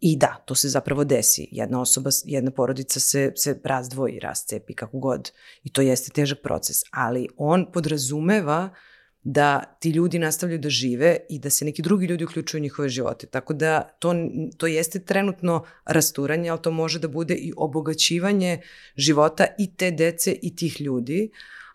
I 0.00 0.16
da, 0.16 0.42
to 0.46 0.54
se 0.54 0.68
zapravo 0.68 1.04
desi. 1.04 1.48
Jedna 1.50 1.80
osoba, 1.80 2.10
jedna 2.24 2.50
porodica 2.50 3.00
se, 3.00 3.32
se 3.36 3.60
razdvoji, 3.64 4.18
rascepi, 4.18 4.74
kako 4.74 4.98
god. 4.98 5.30
I 5.62 5.72
to 5.72 5.82
jeste 5.82 6.10
težak 6.10 6.38
proces. 6.42 6.76
Ali 6.90 7.28
on 7.36 7.66
podrazumeva 7.72 8.70
uh, 8.72 8.89
da 9.22 9.76
ti 9.80 9.90
ljudi 9.90 10.18
nastavljaju 10.18 10.58
da 10.58 10.70
žive 10.70 11.16
i 11.28 11.38
da 11.38 11.50
se 11.50 11.64
neki 11.64 11.82
drugi 11.82 12.06
ljudi 12.06 12.24
uključuju 12.24 12.58
u 12.58 12.62
njihove 12.62 12.88
živote. 12.88 13.26
Tako 13.26 13.54
da 13.54 13.82
to, 13.98 14.14
to 14.56 14.66
jeste 14.66 15.04
trenutno 15.04 15.64
rasturanje, 15.84 16.50
ali 16.50 16.62
to 16.62 16.70
može 16.70 16.98
da 16.98 17.08
bude 17.08 17.34
i 17.34 17.52
obogaćivanje 17.56 18.60
života 18.96 19.46
i 19.58 19.76
te 19.76 19.90
dece 19.90 20.36
i 20.42 20.56
tih 20.56 20.80
ljudi, 20.80 21.30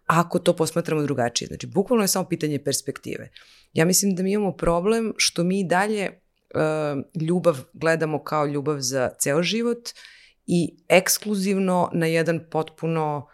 ako 0.05 0.39
to 0.39 0.55
posmatramo 0.55 1.01
drugačije. 1.01 1.47
Znači, 1.47 1.67
bukvalno 1.67 2.03
je 2.03 2.07
samo 2.07 2.27
pitanje 2.27 2.63
perspektive. 2.63 3.29
Ja 3.73 3.85
mislim 3.85 4.15
da 4.15 4.23
mi 4.23 4.31
imamo 4.31 4.51
problem 4.51 5.13
što 5.17 5.43
mi 5.43 5.67
dalje 5.67 6.09
uh, 6.09 7.21
ljubav 7.21 7.59
gledamo 7.73 8.23
kao 8.23 8.45
ljubav 8.45 8.79
za 8.79 9.09
ceo 9.19 9.43
život 9.43 9.89
i 10.45 10.75
ekskluzivno 10.87 11.89
na 11.93 12.05
jedan 12.05 12.39
potpuno 12.51 13.27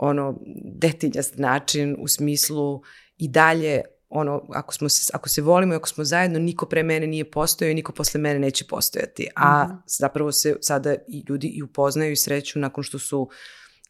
ono 0.00 0.40
detinjast 0.74 1.38
način 1.38 1.96
u 1.98 2.08
smislu 2.08 2.82
i 3.16 3.28
dalje 3.28 3.82
ono, 4.08 4.46
ako, 4.48 4.74
smo 4.74 4.88
se, 4.88 5.10
ako 5.14 5.28
se 5.28 5.42
volimo 5.42 5.74
i 5.74 5.76
ako 5.76 5.88
smo 5.88 6.04
zajedno, 6.04 6.38
niko 6.38 6.66
pre 6.66 6.82
mene 6.82 7.06
nije 7.06 7.30
postojao 7.30 7.70
i 7.70 7.74
niko 7.74 7.92
posle 7.92 8.20
mene 8.20 8.38
neće 8.38 8.64
postojati. 8.64 9.28
A 9.36 9.64
mm 9.64 9.70
-hmm. 9.70 9.76
zapravo 9.98 10.32
se 10.32 10.56
sada 10.60 10.94
i 11.08 11.24
ljudi 11.28 11.46
i 11.46 11.62
upoznaju 11.62 12.12
i 12.12 12.16
sreću 12.16 12.58
nakon 12.58 12.84
što 12.84 12.98
su 12.98 13.28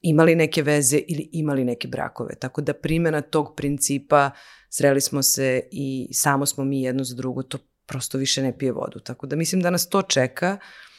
imali 0.01 0.35
neke 0.35 0.63
veze 0.63 0.99
ili 1.09 1.29
imali 1.33 1.65
neke 1.65 1.89
brakove. 1.89 2.35
Tako 2.35 2.61
da 2.61 2.75
primjena 2.75 3.21
tog 3.21 3.55
principa 3.57 4.31
sreli 4.71 5.01
smo 5.01 5.23
se 5.23 5.69
i 5.71 6.09
samo 6.13 6.47
smo 6.47 6.65
mi 6.65 6.83
jedno 6.83 7.05
za 7.05 7.15
drugo, 7.15 7.43
to 7.43 7.59
prosto 7.87 8.19
više 8.19 8.43
ne 8.43 8.59
pije 8.59 8.73
vodu. 8.73 9.01
Tako 9.01 9.27
da 9.27 9.37
mislim 9.37 9.63
da 9.63 9.71
nas 9.71 9.89
to 9.89 10.03
čeka. 10.03 10.47
E, 10.47 10.90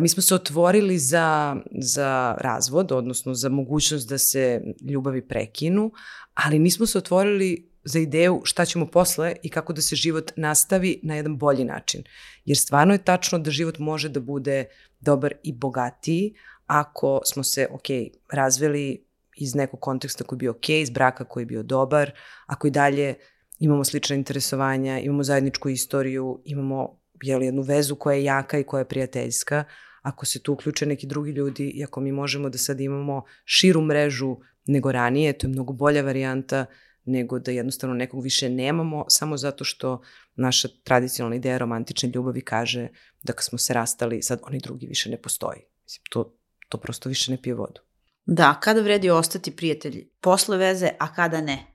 mi 0.00 0.08
smo 0.08 0.22
se 0.22 0.34
otvorili 0.34 0.98
za, 0.98 1.56
za 1.80 2.36
razvod, 2.38 2.92
odnosno 2.92 3.34
za 3.34 3.48
mogućnost 3.48 4.08
da 4.08 4.18
se 4.18 4.60
ljubavi 4.90 5.28
prekinu, 5.28 5.92
ali 6.34 6.58
nismo 6.58 6.86
se 6.86 6.98
otvorili 6.98 7.70
za 7.84 7.98
ideju 7.98 8.40
šta 8.44 8.64
ćemo 8.64 8.86
posle 8.86 9.36
i 9.42 9.50
kako 9.50 9.72
da 9.72 9.82
se 9.82 9.96
život 9.96 10.32
nastavi 10.36 11.00
na 11.02 11.16
jedan 11.16 11.38
bolji 11.38 11.64
način. 11.64 12.02
Jer 12.44 12.58
stvarno 12.58 12.94
je 12.94 13.04
tačno 13.04 13.38
da 13.38 13.50
život 13.50 13.78
može 13.78 14.08
da 14.08 14.20
bude 14.20 14.64
dobar 15.00 15.34
i 15.42 15.52
bogatiji 15.52 16.34
ako 16.66 17.20
smo 17.24 17.42
se, 17.42 17.68
ok, 17.70 17.86
razveli 18.32 19.04
iz 19.36 19.54
nekog 19.54 19.80
konteksta 19.80 20.24
koji 20.24 20.36
je 20.36 20.38
bio 20.38 20.50
ok, 20.50 20.68
iz 20.68 20.90
braka 20.90 21.24
koji 21.24 21.42
je 21.42 21.46
bio 21.46 21.62
dobar, 21.62 22.10
ako 22.46 22.66
i 22.66 22.70
dalje 22.70 23.14
imamo 23.58 23.84
slične 23.84 24.16
interesovanja, 24.16 24.98
imamo 24.98 25.22
zajedničku 25.22 25.68
istoriju, 25.68 26.42
imamo 26.44 27.03
jel, 27.22 27.42
jednu 27.42 27.62
vezu 27.62 27.96
koja 27.96 28.16
je 28.16 28.24
jaka 28.24 28.58
i 28.58 28.64
koja 28.64 28.78
je 28.78 28.88
prijateljska, 28.88 29.64
ako 30.02 30.26
se 30.26 30.42
tu 30.42 30.52
uključe 30.52 30.86
neki 30.86 31.06
drugi 31.06 31.30
ljudi 31.30 31.68
i 31.74 31.84
ako 31.84 32.00
mi 32.00 32.12
možemo 32.12 32.48
da 32.48 32.58
sad 32.58 32.80
imamo 32.80 33.24
širu 33.44 33.80
mrežu 33.80 34.36
nego 34.66 34.92
ranije, 34.92 35.32
to 35.32 35.46
je 35.46 35.50
mnogo 35.50 35.72
bolja 35.72 36.02
varijanta 36.02 36.66
nego 37.04 37.38
da 37.38 37.50
jednostavno 37.50 37.94
nekog 37.94 38.22
više 38.22 38.48
nemamo 38.48 39.04
samo 39.08 39.36
zato 39.36 39.64
što 39.64 40.02
naša 40.34 40.68
tradicionalna 40.84 41.36
ideja 41.36 41.58
romantične 41.58 42.10
ljubavi 42.14 42.40
kaže 42.40 42.88
da 43.22 43.32
kad 43.32 43.44
smo 43.44 43.58
se 43.58 43.74
rastali, 43.74 44.22
sad 44.22 44.40
oni 44.42 44.58
drugi 44.58 44.86
više 44.86 45.10
ne 45.10 45.22
postoji. 45.22 45.60
Mislim, 45.84 46.02
to, 46.10 46.36
to 46.68 46.78
prosto 46.78 47.08
više 47.08 47.30
ne 47.30 47.42
pije 47.42 47.54
vodu. 47.54 47.80
Da, 48.26 48.60
kada 48.60 48.80
vredi 48.80 49.10
ostati 49.10 49.56
prijatelji? 49.56 50.10
Posle 50.20 50.56
veze, 50.56 50.90
a 50.98 51.14
kada 51.14 51.40
ne? 51.40 51.66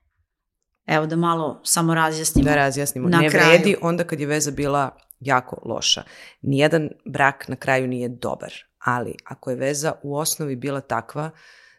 Evo 0.85 1.05
da 1.05 1.15
malo 1.15 1.61
samo 1.63 1.95
razjasnimo. 1.95 2.49
Da 2.49 2.55
razjasnimo. 2.55 3.09
Na 3.09 3.19
ne 3.19 3.29
kraju. 3.29 3.47
vredi 3.47 3.75
onda 3.81 4.03
kad 4.03 4.19
je 4.19 4.27
veza 4.27 4.51
bila 4.51 4.97
jako 5.19 5.61
loša. 5.65 6.03
Nijedan 6.41 6.89
brak 7.05 7.47
na 7.47 7.55
kraju 7.55 7.87
nije 7.87 8.09
dobar, 8.09 8.53
ali 8.79 9.15
ako 9.25 9.49
je 9.49 9.55
veza 9.55 9.93
u 10.03 10.17
osnovi 10.17 10.55
bila 10.55 10.81
takva 10.81 11.31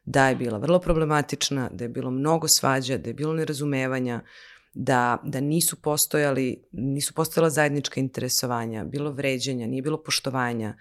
da 0.04 0.28
je 0.28 0.36
bila 0.36 0.58
vrlo 0.58 0.78
problematična, 0.78 1.68
da 1.72 1.84
je 1.84 1.88
bilo 1.88 2.10
mnogo 2.10 2.48
svađa, 2.48 2.98
da 2.98 3.10
je 3.10 3.14
bilo 3.14 3.32
nerazumevanja, 3.32 4.20
da, 4.74 5.18
da 5.24 5.40
nisu 5.40 5.82
postojali, 5.82 6.64
nisu 6.72 7.14
postojala 7.14 7.50
zajednička 7.50 8.00
interesovanja, 8.00 8.84
bilo 8.84 9.10
vređenja, 9.10 9.66
nije 9.66 9.82
bilo 9.82 10.02
poštovanja. 10.02 10.76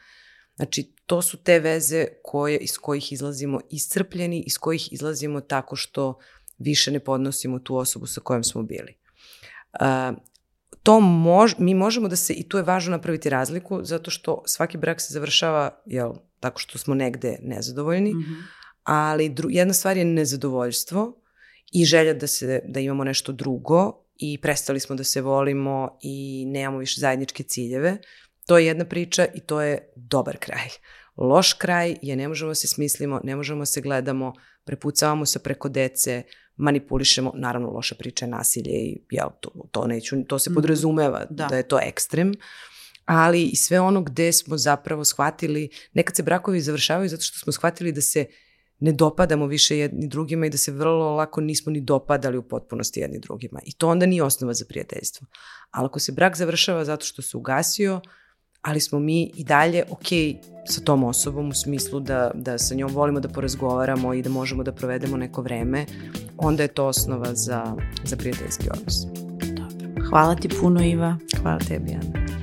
Znači, 0.55 0.93
to 1.05 1.21
su 1.21 1.37
te 1.37 1.59
veze 1.59 2.05
koje, 2.23 2.57
iz 2.57 2.77
kojih 2.77 3.11
izlazimo 3.13 3.59
iscrpljeni, 3.69 4.43
iz 4.47 4.57
kojih 4.57 4.93
izlazimo 4.93 5.41
tako 5.41 5.75
što 5.75 6.19
više 6.57 6.91
ne 6.91 6.99
podnosimo 6.99 7.59
tu 7.59 7.75
osobu 7.75 8.05
sa 8.05 8.21
kojom 8.21 8.43
smo 8.43 8.63
bili. 8.63 8.93
Uh, 9.81 10.17
to 10.83 10.99
mož, 10.99 11.53
mi 11.57 11.73
možemo 11.73 12.07
da 12.07 12.15
se, 12.15 12.33
i 12.33 12.49
tu 12.49 12.57
je 12.57 12.63
važno 12.63 12.91
napraviti 12.91 13.29
razliku, 13.29 13.79
zato 13.83 14.11
što 14.11 14.43
svaki 14.45 14.77
brak 14.77 15.01
se 15.01 15.13
završava, 15.13 15.81
jel, 15.85 16.13
tako 16.39 16.59
što 16.59 16.77
smo 16.77 16.95
negde 16.95 17.37
nezadovoljni, 17.41 18.13
mm 18.13 18.17
-hmm 18.17 18.59
ali 18.89 19.29
dru, 19.29 19.49
jedna 19.51 19.73
stvar 19.73 19.97
je 19.97 20.05
nezadovoljstvo 20.05 21.21
i 21.71 21.85
želja 21.85 22.13
da, 22.13 22.27
se, 22.27 22.61
da 22.67 22.79
imamo 22.79 23.03
nešto 23.03 23.31
drugo 23.31 24.05
i 24.15 24.37
prestali 24.41 24.79
smo 24.79 24.95
da 24.95 25.03
se 25.03 25.21
volimo 25.21 25.97
i 26.01 26.45
nemamo 26.47 26.77
više 26.77 27.01
zajedničke 27.01 27.43
ciljeve. 27.43 27.97
To 28.45 28.57
je 28.57 28.65
jedna 28.65 28.85
priča 28.85 29.27
i 29.35 29.39
to 29.39 29.61
je 29.61 29.91
dobar 29.95 30.37
kraj. 30.37 30.69
Loš 31.17 31.53
kraj 31.53 31.95
je 32.01 32.15
ne 32.15 32.27
možemo 32.27 32.55
se 32.55 32.67
smislimo, 32.67 33.21
ne 33.23 33.35
možemo 33.35 33.65
se 33.65 33.81
gledamo, 33.81 34.33
prepucavamo 34.63 35.25
se 35.25 35.39
preko 35.39 35.69
dece, 35.69 36.23
manipulišemo, 36.59 37.31
naravno 37.35 37.69
loša 37.69 37.95
priča 37.95 38.25
je 38.25 38.29
nasilje 38.29 38.71
i 38.71 38.97
ja, 39.11 39.29
to, 39.39 39.49
to, 39.71 39.87
neću, 39.87 40.23
to 40.27 40.39
se 40.39 40.49
mhm. 40.49 40.55
podrazumeva 40.55 41.25
da. 41.29 41.45
da 41.45 41.55
je 41.55 41.67
to 41.67 41.79
ekstrem, 41.83 42.33
ali 43.05 43.43
i 43.43 43.55
sve 43.55 43.79
ono 43.79 44.01
gde 44.01 44.31
smo 44.33 44.57
zapravo 44.57 45.05
shvatili, 45.05 45.69
nekad 45.93 46.15
se 46.15 46.23
brakovi 46.23 46.61
završavaju 46.61 47.09
zato 47.09 47.21
što 47.21 47.39
smo 47.39 47.53
shvatili 47.53 47.91
da 47.91 48.01
se 48.01 48.25
ne 48.79 48.91
dopadamo 48.91 49.47
više 49.47 49.77
jedni 49.77 50.07
drugima 50.07 50.45
i 50.45 50.49
da 50.49 50.57
se 50.57 50.71
vrlo 50.71 51.15
lako 51.15 51.41
nismo 51.41 51.71
ni 51.71 51.81
dopadali 51.81 52.37
u 52.37 52.43
potpunosti 52.43 52.99
jedni 52.99 53.19
drugima. 53.19 53.59
I 53.65 53.73
to 53.73 53.89
onda 53.89 54.05
nije 54.05 54.23
osnova 54.23 54.53
za 54.53 54.65
prijateljstvo. 54.65 55.27
Ali 55.71 55.85
ako 55.85 55.99
se 55.99 56.11
brak 56.11 56.37
završava 56.37 56.85
zato 56.85 57.05
što 57.05 57.21
se 57.21 57.37
ugasio, 57.37 58.01
ali 58.61 58.79
smo 58.79 58.99
mi 58.99 59.31
i 59.35 59.43
dalje 59.43 59.83
ok 59.89 60.07
sa 60.67 60.81
tom 60.81 61.03
osobom 61.03 61.49
u 61.49 61.53
smislu 61.53 61.99
da, 61.99 62.31
da 62.33 62.57
sa 62.57 62.75
njom 62.75 62.91
volimo 62.91 63.19
da 63.19 63.29
porazgovaramo 63.29 64.13
i 64.13 64.21
da 64.21 64.29
možemo 64.29 64.63
da 64.63 64.71
provedemo 64.71 65.17
neko 65.17 65.41
vreme, 65.41 65.85
onda 66.41 66.63
je 66.63 66.67
to 66.67 66.85
osnova 66.87 67.35
za, 67.35 67.75
za 68.03 68.17
prijateljski 68.17 68.69
odnos. 68.69 68.95
Dobro. 69.55 70.09
Hvala 70.09 70.35
ti 70.35 70.49
puno, 70.61 70.83
Iva. 70.83 71.17
Hvala 71.41 71.59
tebi, 71.59 71.91
Ana. 71.91 72.38